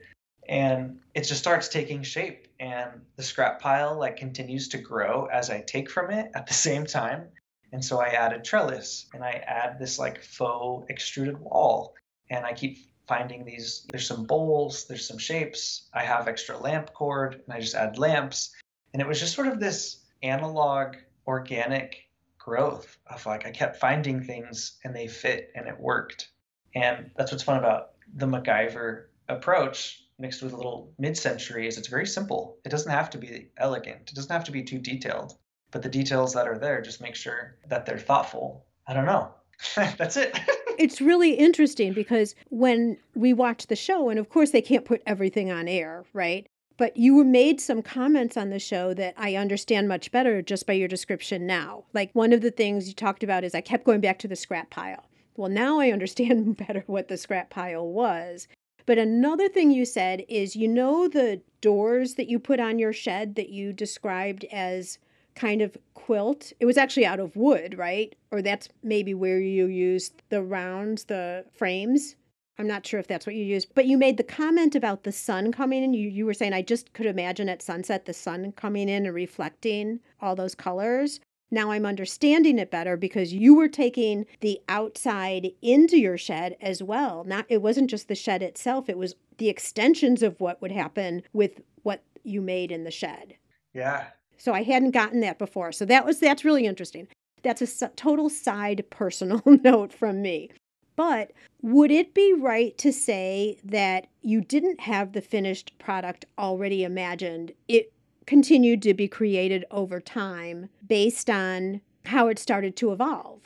[0.49, 2.49] And it just starts taking shape.
[2.59, 6.55] And the scrap pile like continues to grow as I take from it at the
[6.55, 7.29] same time.
[7.71, 11.94] And so I add a trellis and I add this like faux extruded wall.
[12.31, 15.88] And I keep finding these, there's some bowls, there's some shapes.
[15.94, 18.55] I have extra lamp cord and I just add lamps.
[18.92, 24.23] And it was just sort of this analog, organic growth of like I kept finding
[24.23, 26.31] things and they fit and it worked.
[26.75, 31.88] And that's what's fun about the MacGyver approach mixed with a little mid-century is it's
[31.88, 32.59] very simple.
[32.64, 34.11] It doesn't have to be elegant.
[34.11, 35.35] It doesn't have to be too detailed
[35.71, 38.64] but the details that are there just make sure that they're thoughtful.
[38.87, 39.35] I don't know.
[39.77, 40.38] That's it.
[40.79, 45.03] it's really interesting because when we watch the show, and of course they can't put
[45.07, 46.47] everything on air, right?
[46.77, 50.75] But you made some comments on the show that I understand much better just by
[50.75, 51.85] your description now.
[51.93, 54.37] Like one of the things you talked about is I kept going back to the
[54.37, 55.05] scrap pile.
[55.37, 58.47] Well, now I understand better what the scrap pile was.
[58.87, 62.93] But another thing you said is you know the doors that you put on your
[62.93, 64.99] shed that you described as
[65.38, 66.53] kind of quilt.
[66.59, 68.14] It was actually out of wood, right?
[68.31, 72.16] Or that's maybe where you used the rounds, the frames.
[72.59, 75.12] I'm not sure if that's what you used, but you made the comment about the
[75.12, 75.94] sun coming in.
[75.94, 79.14] You, you were saying, I just could imagine at sunset the sun coming in and
[79.14, 81.20] reflecting all those colors.
[81.51, 86.83] Now I'm understanding it better because you were taking the outside into your shed as
[86.83, 87.24] well.
[87.24, 91.22] Not it wasn't just the shed itself, it was the extensions of what would happen
[91.33, 93.37] with what you made in the shed.
[93.72, 95.72] Yeah, so I hadn't gotten that before.
[95.72, 97.09] So that was that's really interesting.
[97.42, 100.51] That's a total side personal note from me.
[100.96, 101.31] But
[101.62, 107.53] would it be right to say that you didn't have the finished product already imagined?
[107.68, 107.92] It
[108.27, 113.40] continued to be created over time based on how it started to evolve.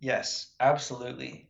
[0.00, 1.48] Yes, absolutely.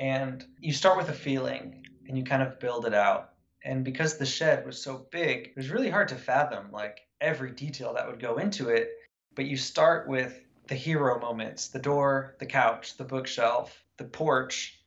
[0.00, 3.34] And you start with a feeling and you kind of build it out.
[3.64, 7.52] And because the shed was so big, it was really hard to fathom like every
[7.52, 8.90] detail that would go into it.
[9.34, 14.80] But you start with the hero moments the door, the couch, the bookshelf, the porch,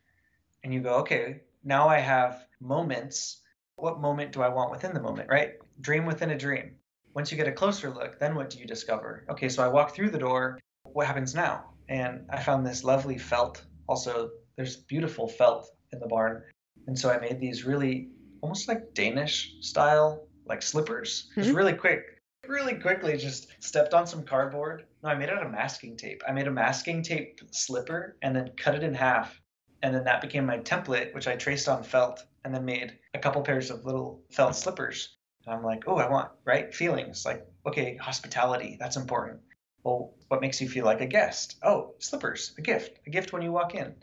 [0.64, 3.42] and you go, okay, now I have moments.
[3.78, 5.54] What moment do I want within the moment, right?
[5.82, 6.76] Dream within a dream.
[7.14, 9.26] Once you get a closer look, then what do you discover?
[9.30, 10.60] Okay, so I walk through the door.
[10.84, 11.72] What happens now?
[11.90, 13.64] And I found this lovely felt.
[13.88, 16.44] Also, there's beautiful felt in the barn.
[16.88, 18.10] And so I made these really
[18.42, 21.30] almost like Danish style, like slippers.
[21.32, 21.42] Mm-hmm.
[21.42, 22.15] Just really quick,
[22.50, 24.86] really quickly just stepped on some cardboard.
[25.04, 26.22] No, I made it out of masking tape.
[26.28, 29.40] I made a masking tape slipper and then cut it in half.
[29.84, 33.20] And then that became my template, which I traced on felt and then made a
[33.20, 35.18] couple pairs of little felt slippers.
[35.46, 36.74] And I'm like, oh, I want, right?
[36.74, 39.42] Feelings like, okay, hospitality, that's important.
[39.84, 41.58] Well, what makes you feel like a guest?
[41.62, 43.94] Oh, slippers, a gift, a gift when you walk in.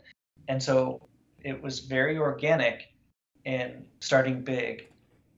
[0.47, 1.09] And so
[1.43, 2.87] it was very organic
[3.43, 4.87] in starting big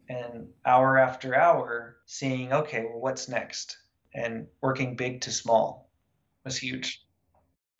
[0.10, 3.78] and hour after hour seeing okay well what's next?
[4.14, 5.90] And working big to small
[6.44, 7.04] was huge.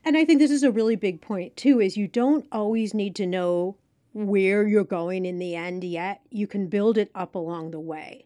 [0.04, 3.16] And i think this is a really big point too is you don't always need
[3.16, 3.78] to know
[4.14, 6.22] where you're going in the end yet.
[6.30, 8.26] You can build it up along the way.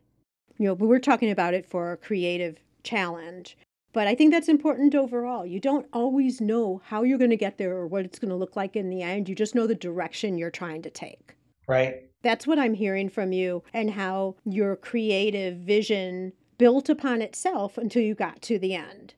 [0.58, 3.58] You know we were talking about it for a creative challenge.
[3.92, 5.46] But i think that's important overall.
[5.46, 8.36] You don't always know how you're going to get there or what it's going to
[8.36, 9.28] look like in the end.
[9.28, 11.36] You just know the direction you're trying to take
[11.70, 17.78] right that's what I'm hearing from you, and how your creative vision built upon itself
[17.78, 19.14] until you got to the end.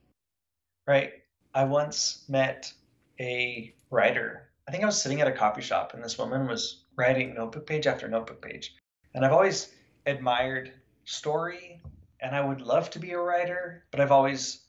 [0.85, 1.13] Right.
[1.53, 2.71] I once met
[3.19, 4.49] a writer.
[4.67, 7.65] I think I was sitting at a coffee shop, and this woman was writing notebook
[7.65, 8.75] page after notebook page.
[9.15, 9.73] And I've always
[10.05, 10.71] admired
[11.05, 11.81] story,
[12.19, 14.61] and I would love to be a writer, but I've always,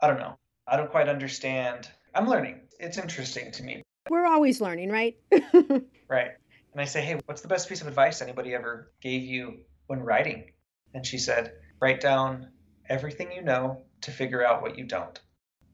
[0.00, 0.36] I don't know,
[0.66, 1.88] I don't quite understand.
[2.14, 2.60] I'm learning.
[2.78, 3.82] It's interesting to me.
[4.10, 5.16] We're always learning, right?
[6.08, 6.32] right
[6.78, 9.98] and I say, hey, what's the best piece of advice anybody ever gave you when
[9.98, 10.52] writing?
[10.94, 12.50] And she said, write down
[12.88, 15.20] everything you know to figure out what you don't.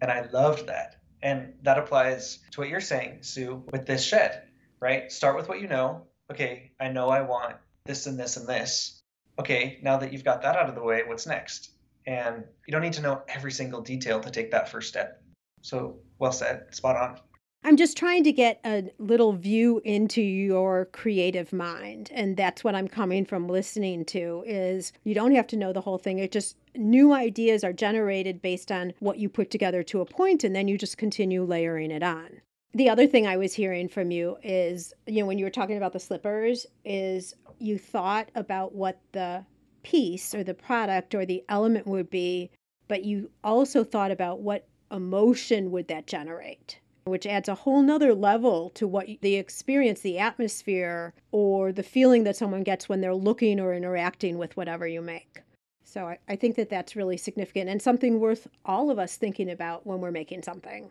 [0.00, 0.96] And I loved that.
[1.22, 4.44] And that applies to what you're saying, Sue, with this shed,
[4.80, 5.12] right?
[5.12, 6.07] Start with what you know.
[6.32, 9.02] Okay, I know I want this and this and this.
[9.38, 11.72] Okay, now that you've got that out of the way, what's next?
[12.07, 15.22] And you don't need to know every single detail to take that first step.
[15.61, 17.20] So, well said, spot on.
[17.67, 22.11] I'm just trying to get a little view into your creative mind.
[22.12, 25.81] And that's what I'm coming from listening to is you don't have to know the
[25.81, 26.19] whole thing.
[26.19, 30.45] It just new ideas are generated based on what you put together to a point
[30.45, 32.43] and then you just continue layering it on.
[32.75, 35.79] The other thing I was hearing from you is, you know, when you were talking
[35.79, 39.43] about the slippers is you thought about what the
[39.83, 42.51] piece or the product or the element would be,
[42.89, 48.14] but you also thought about what emotion would that generate which adds a whole nother
[48.14, 53.14] level to what the experience, the atmosphere, or the feeling that someone gets when they're
[53.14, 55.42] looking or interacting with whatever you make.
[55.84, 59.50] So I, I think that that's really significant and something worth all of us thinking
[59.50, 60.90] about when we're making something.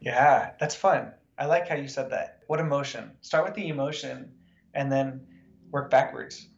[0.00, 1.12] Yeah, that's fun.
[1.38, 2.40] I like how you said that.
[2.46, 3.10] What emotion?
[3.20, 4.32] Start with the emotion
[4.74, 5.26] and then
[5.70, 6.48] work backwards.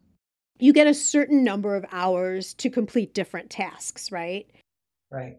[0.58, 4.48] You get a certain number of hours to complete different tasks, right?
[5.10, 5.38] Right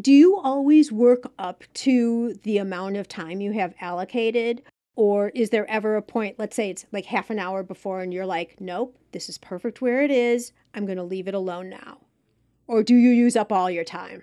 [0.00, 4.62] do you always work up to the amount of time you have allocated?
[4.96, 8.12] Or is there ever a point, let's say it's like half an hour before, and
[8.12, 10.52] you're like, nope, this is perfect where it is.
[10.72, 11.98] I'm going to leave it alone now?
[12.66, 14.22] Or do you use up all your time?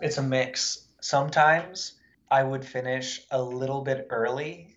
[0.00, 0.88] It's a mix.
[1.00, 1.94] Sometimes
[2.30, 4.76] I would finish a little bit early.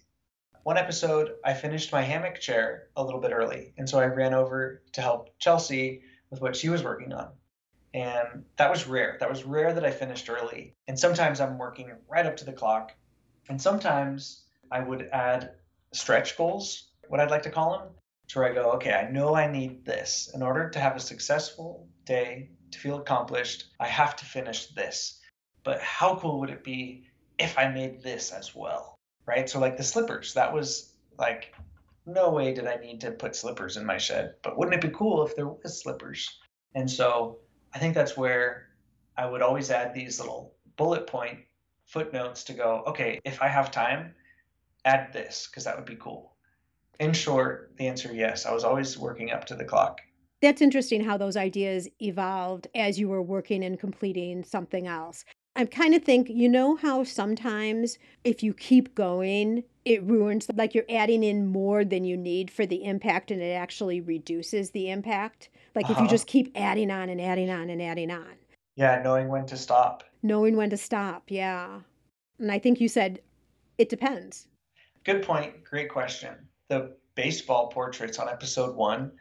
[0.63, 3.74] One episode, I finished my hammock chair a little bit early.
[3.78, 7.30] And so I ran over to help Chelsea with what she was working on.
[7.94, 9.18] And that was rare.
[9.20, 10.74] That was rare that I finished early.
[10.88, 12.94] And sometimes I'm working right up to the clock.
[13.50, 15.52] And sometimes I would add
[15.92, 17.89] stretch goals, what I'd like to call them,
[18.30, 20.32] to where I go, okay, I know I need this.
[20.34, 25.20] In order to have a successful day, to feel accomplished, I have to finish this.
[25.64, 28.98] But how cool would it be if I made this as well?
[29.26, 29.50] Right?
[29.50, 31.54] So, like the slippers, that was like,
[32.06, 34.36] no way did I need to put slippers in my shed.
[34.42, 36.39] But wouldn't it be cool if there was slippers?
[36.74, 37.39] And so
[37.74, 38.67] I think that's where
[39.17, 41.39] I would always add these little bullet point
[41.86, 44.13] footnotes to go, okay, if I have time,
[44.86, 46.34] add this because that would be cool.
[46.99, 48.45] In short, the answer yes.
[48.45, 50.01] I was always working up to the clock.
[50.41, 55.24] That's interesting how those ideas evolved as you were working and completing something else.
[55.55, 60.74] I kind of think, you know, how sometimes if you keep going, it ruins, like
[60.74, 64.89] you're adding in more than you need for the impact and it actually reduces the
[64.89, 65.49] impact.
[65.76, 65.93] Like uh-huh.
[65.93, 66.11] if you uh-huh.
[66.11, 68.36] just keep adding on and adding on and adding on.
[68.76, 70.03] Yeah, knowing when to stop.
[70.24, 71.80] Knowing when to stop, yeah.
[72.39, 73.19] And I think you said
[73.78, 74.47] it depends.
[75.03, 75.63] Good point.
[75.63, 76.36] Great question.
[76.69, 79.11] The baseball portraits on episode one,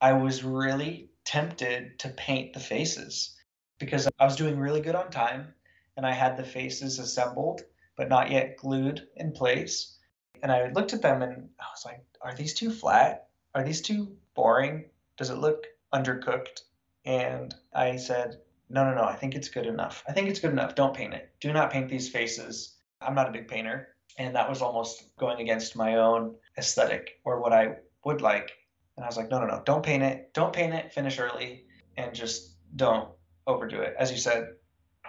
[0.00, 3.36] I was really tempted to paint the faces
[3.78, 5.54] because I was doing really good on time
[5.96, 7.62] and I had the faces assembled,
[7.96, 9.98] but not yet glued in place.
[10.42, 13.28] And I looked at them and I was like, are these too flat?
[13.54, 14.84] Are these too boring?
[15.16, 16.62] Does it look undercooked?
[17.04, 18.38] And I said,
[18.70, 20.04] no, no, no, I think it's good enough.
[20.08, 20.74] I think it's good enough.
[20.74, 21.30] Don't paint it.
[21.40, 22.76] Do not paint these faces.
[23.00, 23.88] I'm not a big painter.
[24.18, 28.50] And that was almost going against my own aesthetic or what I would like.
[28.96, 30.34] And I was like, no, no, no, don't paint it.
[30.34, 30.92] Don't paint it.
[30.92, 31.64] Finish early
[31.96, 33.08] and just don't
[33.46, 33.94] overdo it.
[33.98, 34.48] As you said,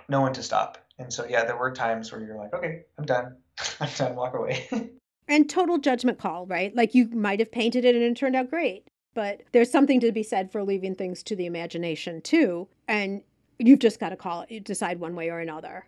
[0.07, 0.77] know when to stop.
[0.99, 3.37] And so, yeah, there were times where you're like, okay, I'm done.
[3.79, 4.15] I'm done.
[4.15, 4.69] Walk away.
[5.27, 6.75] and total judgment call, right?
[6.75, 8.88] Like you might have painted it and it turned out great.
[9.13, 12.67] But there's something to be said for leaving things to the imagination too.
[12.87, 13.21] And
[13.57, 15.85] you've just got to call it, decide one way or another.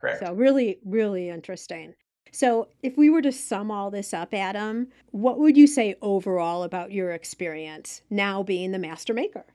[0.00, 0.20] Correct.
[0.20, 1.94] So, really, really interesting.
[2.30, 6.62] So, if we were to sum all this up, Adam, what would you say overall
[6.62, 9.46] about your experience now being the master maker?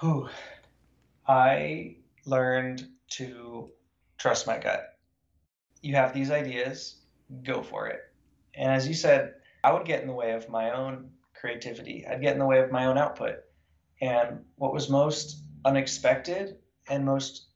[0.00, 0.28] Whew.
[1.26, 3.70] I learned to
[4.18, 4.98] trust my gut.
[5.82, 6.96] You have these ideas,
[7.42, 8.00] go for it.
[8.54, 11.10] And as you said, I would get in the way of my own
[11.44, 13.40] creativity, I'd get in the way of my own output.
[14.00, 16.56] And what was most unexpected
[16.88, 17.48] and most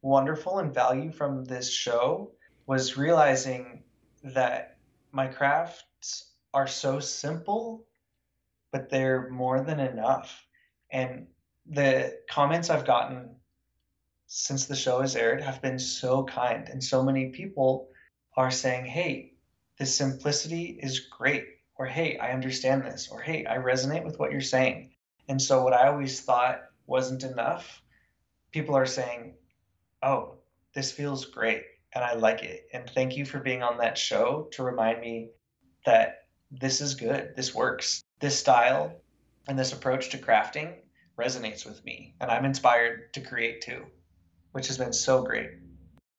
[0.00, 2.32] wonderful and value from this show
[2.66, 3.82] was realizing
[4.24, 4.78] that
[5.12, 7.84] my crafts are so simple,
[8.72, 10.46] but they're more than enough.
[10.90, 11.26] And
[11.66, 13.36] the comments I've gotten
[14.28, 17.88] since the show has aired have been so kind and so many people
[18.34, 19.34] are saying hey
[19.78, 24.32] the simplicity is great or hey i understand this or hey i resonate with what
[24.32, 24.90] you're saying
[25.28, 27.82] and so what i always thought wasn't enough
[28.52, 29.34] people are saying
[30.02, 30.34] oh
[30.74, 31.62] this feels great
[31.94, 35.30] and i like it and thank you for being on that show to remind me
[35.84, 38.92] that this is good this works this style
[39.48, 40.74] and this approach to crafting
[41.18, 43.84] resonates with me and i'm inspired to create too
[44.56, 45.50] which has been so great.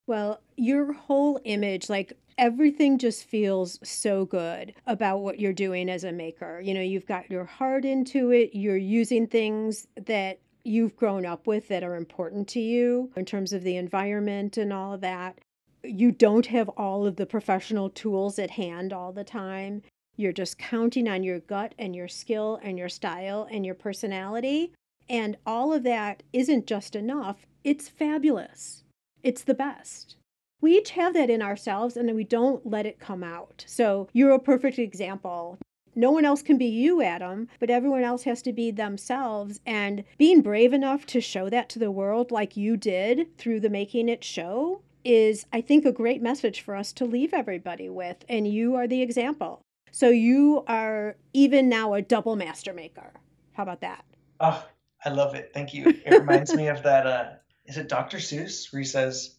[0.05, 6.03] Well, your whole image, like everything just feels so good about what you're doing as
[6.03, 6.61] a maker.
[6.61, 11.47] You know, you've got your heart into it, you're using things that you've grown up
[11.47, 15.39] with that are important to you in terms of the environment and all of that.
[15.83, 19.81] you don't have all of the professional tools at hand all the time.
[20.17, 24.73] You're just counting on your gut and your skill and your style and your personality.
[25.09, 28.83] And all of that isn't just enough, it's fabulous.
[29.23, 30.15] It's the best.
[30.59, 33.63] We each have that in ourselves and then we don't let it come out.
[33.67, 35.59] So you're a perfect example.
[35.95, 39.59] No one else can be you, Adam, but everyone else has to be themselves.
[39.65, 43.69] And being brave enough to show that to the world, like you did through the
[43.69, 48.17] Making It show, is, I think, a great message for us to leave everybody with.
[48.29, 49.61] And you are the example.
[49.91, 53.13] So you are even now a double master maker.
[53.53, 54.05] How about that?
[54.39, 54.63] Oh,
[55.03, 55.51] I love it.
[55.53, 55.87] Thank you.
[56.05, 57.07] It reminds me of that.
[57.07, 57.29] Uh,
[57.65, 58.17] is it Dr.
[58.17, 59.36] Seuss where he says,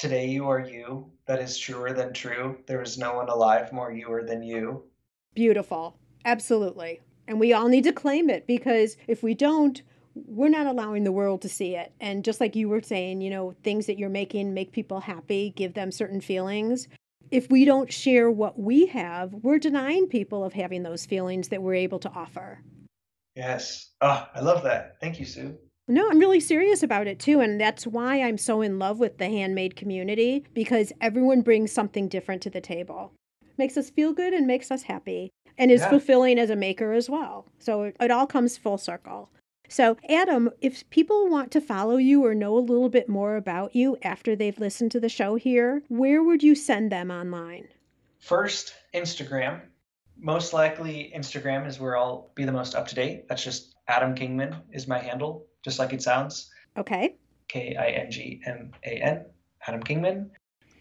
[0.00, 1.10] "Today you are you.
[1.26, 2.58] That is truer than true.
[2.66, 4.82] There is no one alive more youer than you."
[5.34, 5.96] Beautiful.
[6.24, 7.00] Absolutely.
[7.28, 9.82] And we all need to claim it because if we don't,
[10.14, 11.92] we're not allowing the world to see it.
[12.00, 15.50] And just like you were saying, you know, things that you're making make people happy,
[15.54, 16.88] give them certain feelings
[17.30, 21.62] if we don't share what we have, we're denying people of having those feelings that
[21.62, 22.60] we're able to offer.
[23.36, 23.90] Yes.
[24.00, 24.98] Oh, I love that.
[25.00, 25.56] Thank you, Sue.
[25.90, 27.40] No, I'm really serious about it too.
[27.40, 32.06] And that's why I'm so in love with the handmade community because everyone brings something
[32.06, 33.12] different to the table.
[33.58, 35.90] Makes us feel good and makes us happy and is yeah.
[35.90, 37.46] fulfilling as a maker as well.
[37.58, 39.30] So it, it all comes full circle.
[39.68, 43.74] So, Adam, if people want to follow you or know a little bit more about
[43.74, 47.68] you after they've listened to the show here, where would you send them online?
[48.18, 49.60] First, Instagram.
[50.16, 53.28] Most likely, Instagram is where I'll be the most up to date.
[53.28, 56.50] That's just Adam Kingman is my handle, just like it sounds.
[56.76, 57.16] Okay.
[57.48, 59.24] K I N G M A N,
[59.66, 60.30] Adam Kingman.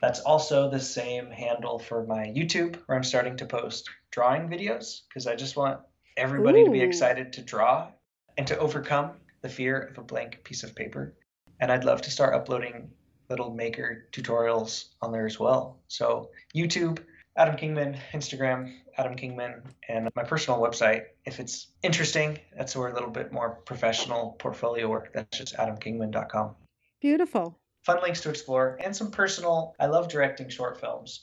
[0.02, 5.02] That's also the same handle for my YouTube, where I'm starting to post drawing videos
[5.08, 5.82] because I just want
[6.16, 6.66] everybody Ooh.
[6.66, 7.90] to be excited to draw
[8.38, 9.12] and to overcome
[9.42, 11.16] the fear of a blank piece of paper.
[11.60, 12.92] And I'd love to start uploading
[13.30, 15.80] little maker tutorials on there as well.
[15.88, 17.00] So, YouTube,
[17.38, 21.04] Adam Kingman, Instagram, Adam Kingman, and my personal website.
[21.26, 25.14] If it's interesting, that's where a little bit more professional portfolio work.
[25.14, 26.56] That's just adamkingman.com.
[27.00, 27.58] Beautiful.
[27.84, 29.74] Fun links to explore and some personal.
[29.80, 31.22] I love directing short films,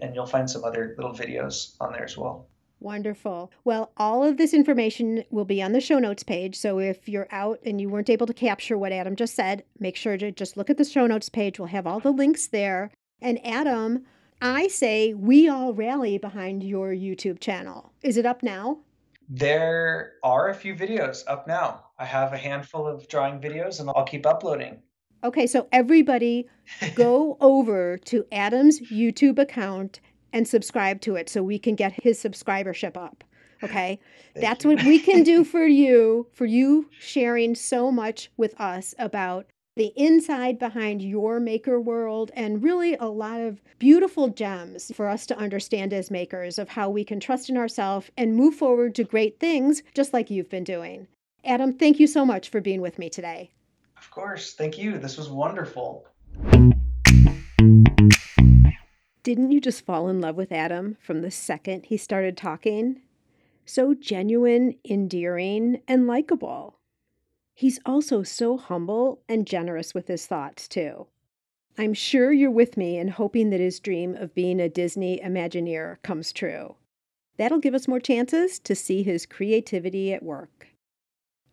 [0.00, 2.46] and you'll find some other little videos on there as well.
[2.78, 3.50] Wonderful.
[3.64, 6.54] Well, all of this information will be on the show notes page.
[6.54, 9.96] So if you're out and you weren't able to capture what Adam just said, make
[9.96, 11.58] sure to just look at the show notes page.
[11.58, 12.92] We'll have all the links there.
[13.20, 14.04] And Adam,
[14.40, 17.92] I say we all rally behind your YouTube channel.
[18.02, 18.78] Is it up now?
[19.28, 21.84] There are a few videos up now.
[21.98, 24.80] I have a handful of drawing videos and I'll keep uploading.
[25.24, 26.48] Okay, so everybody
[26.94, 30.00] go over to Adam's YouTube account
[30.32, 33.24] and subscribe to it so we can get his subscribership up.
[33.62, 33.98] Okay.
[34.34, 34.70] That's you.
[34.70, 39.46] what we can do for you, for you sharing so much with us about
[39.78, 45.24] the inside behind your maker world and really a lot of beautiful gems for us
[45.24, 49.04] to understand as makers of how we can trust in ourselves and move forward to
[49.04, 51.06] great things just like you've been doing.
[51.44, 53.52] Adam, thank you so much for being with me today.
[53.96, 54.52] Of course.
[54.54, 54.98] Thank you.
[54.98, 56.08] This was wonderful.
[59.22, 63.00] Didn't you just fall in love with Adam from the second he started talking?
[63.64, 66.77] So genuine, endearing, and likable.
[67.58, 71.08] He's also so humble and generous with his thoughts, too.
[71.76, 76.00] I'm sure you're with me in hoping that his dream of being a Disney Imagineer
[76.04, 76.76] comes true.
[77.36, 80.68] That'll give us more chances to see his creativity at work.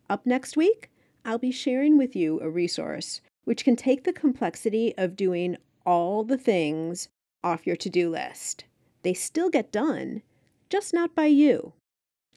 [0.08, 0.92] Up next week,
[1.24, 6.22] I'll be sharing with you a resource which can take the complexity of doing all
[6.22, 7.08] the things
[7.42, 8.64] off your to do list.
[9.02, 10.22] They still get done,
[10.70, 11.72] just not by you.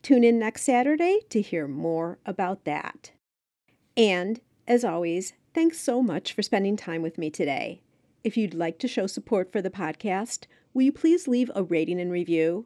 [0.02, 3.12] Tune in next Saturday to hear more about that.
[4.00, 7.82] And, as always, thanks so much for spending time with me today.
[8.24, 12.00] If you'd like to show support for the podcast, will you please leave a rating
[12.00, 12.64] and review?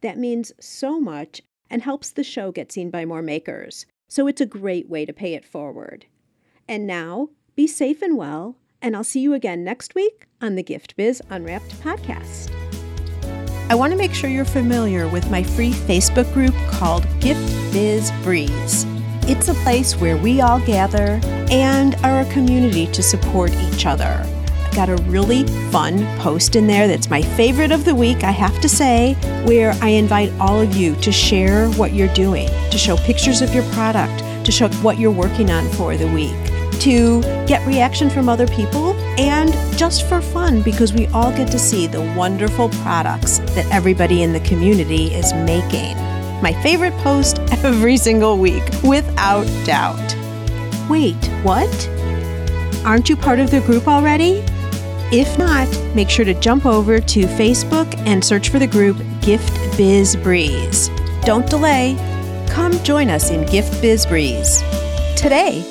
[0.00, 4.40] That means so much and helps the show get seen by more makers, so it's
[4.40, 6.06] a great way to pay it forward.
[6.66, 10.62] And now, be safe and well and I'll see you again next week on the
[10.62, 12.50] Gift Biz Unwrapped podcast.
[13.70, 18.10] I want to make sure you're familiar with my free Facebook group called Gift Biz
[18.22, 18.84] Breeze.
[19.28, 21.20] It's a place where we all gather
[21.50, 24.26] and are a community to support each other.
[24.48, 28.32] I've got a really fun post in there that's my favorite of the week, I
[28.32, 29.14] have to say,
[29.44, 33.54] where I invite all of you to share what you're doing, to show pictures of
[33.54, 36.36] your product, to show what you're working on for the week
[36.80, 41.58] to get reaction from other people and just for fun because we all get to
[41.58, 45.96] see the wonderful products that everybody in the community is making.
[46.42, 50.16] My favorite post every single week, without doubt.
[50.90, 51.88] Wait, what?
[52.84, 54.42] Aren't you part of the group already?
[55.12, 59.52] If not, make sure to jump over to Facebook and search for the group Gift
[59.76, 60.90] Biz Breeze.
[61.22, 61.96] Don't delay.
[62.48, 64.62] Come join us in Gift Biz Breeze.
[65.16, 65.64] Today,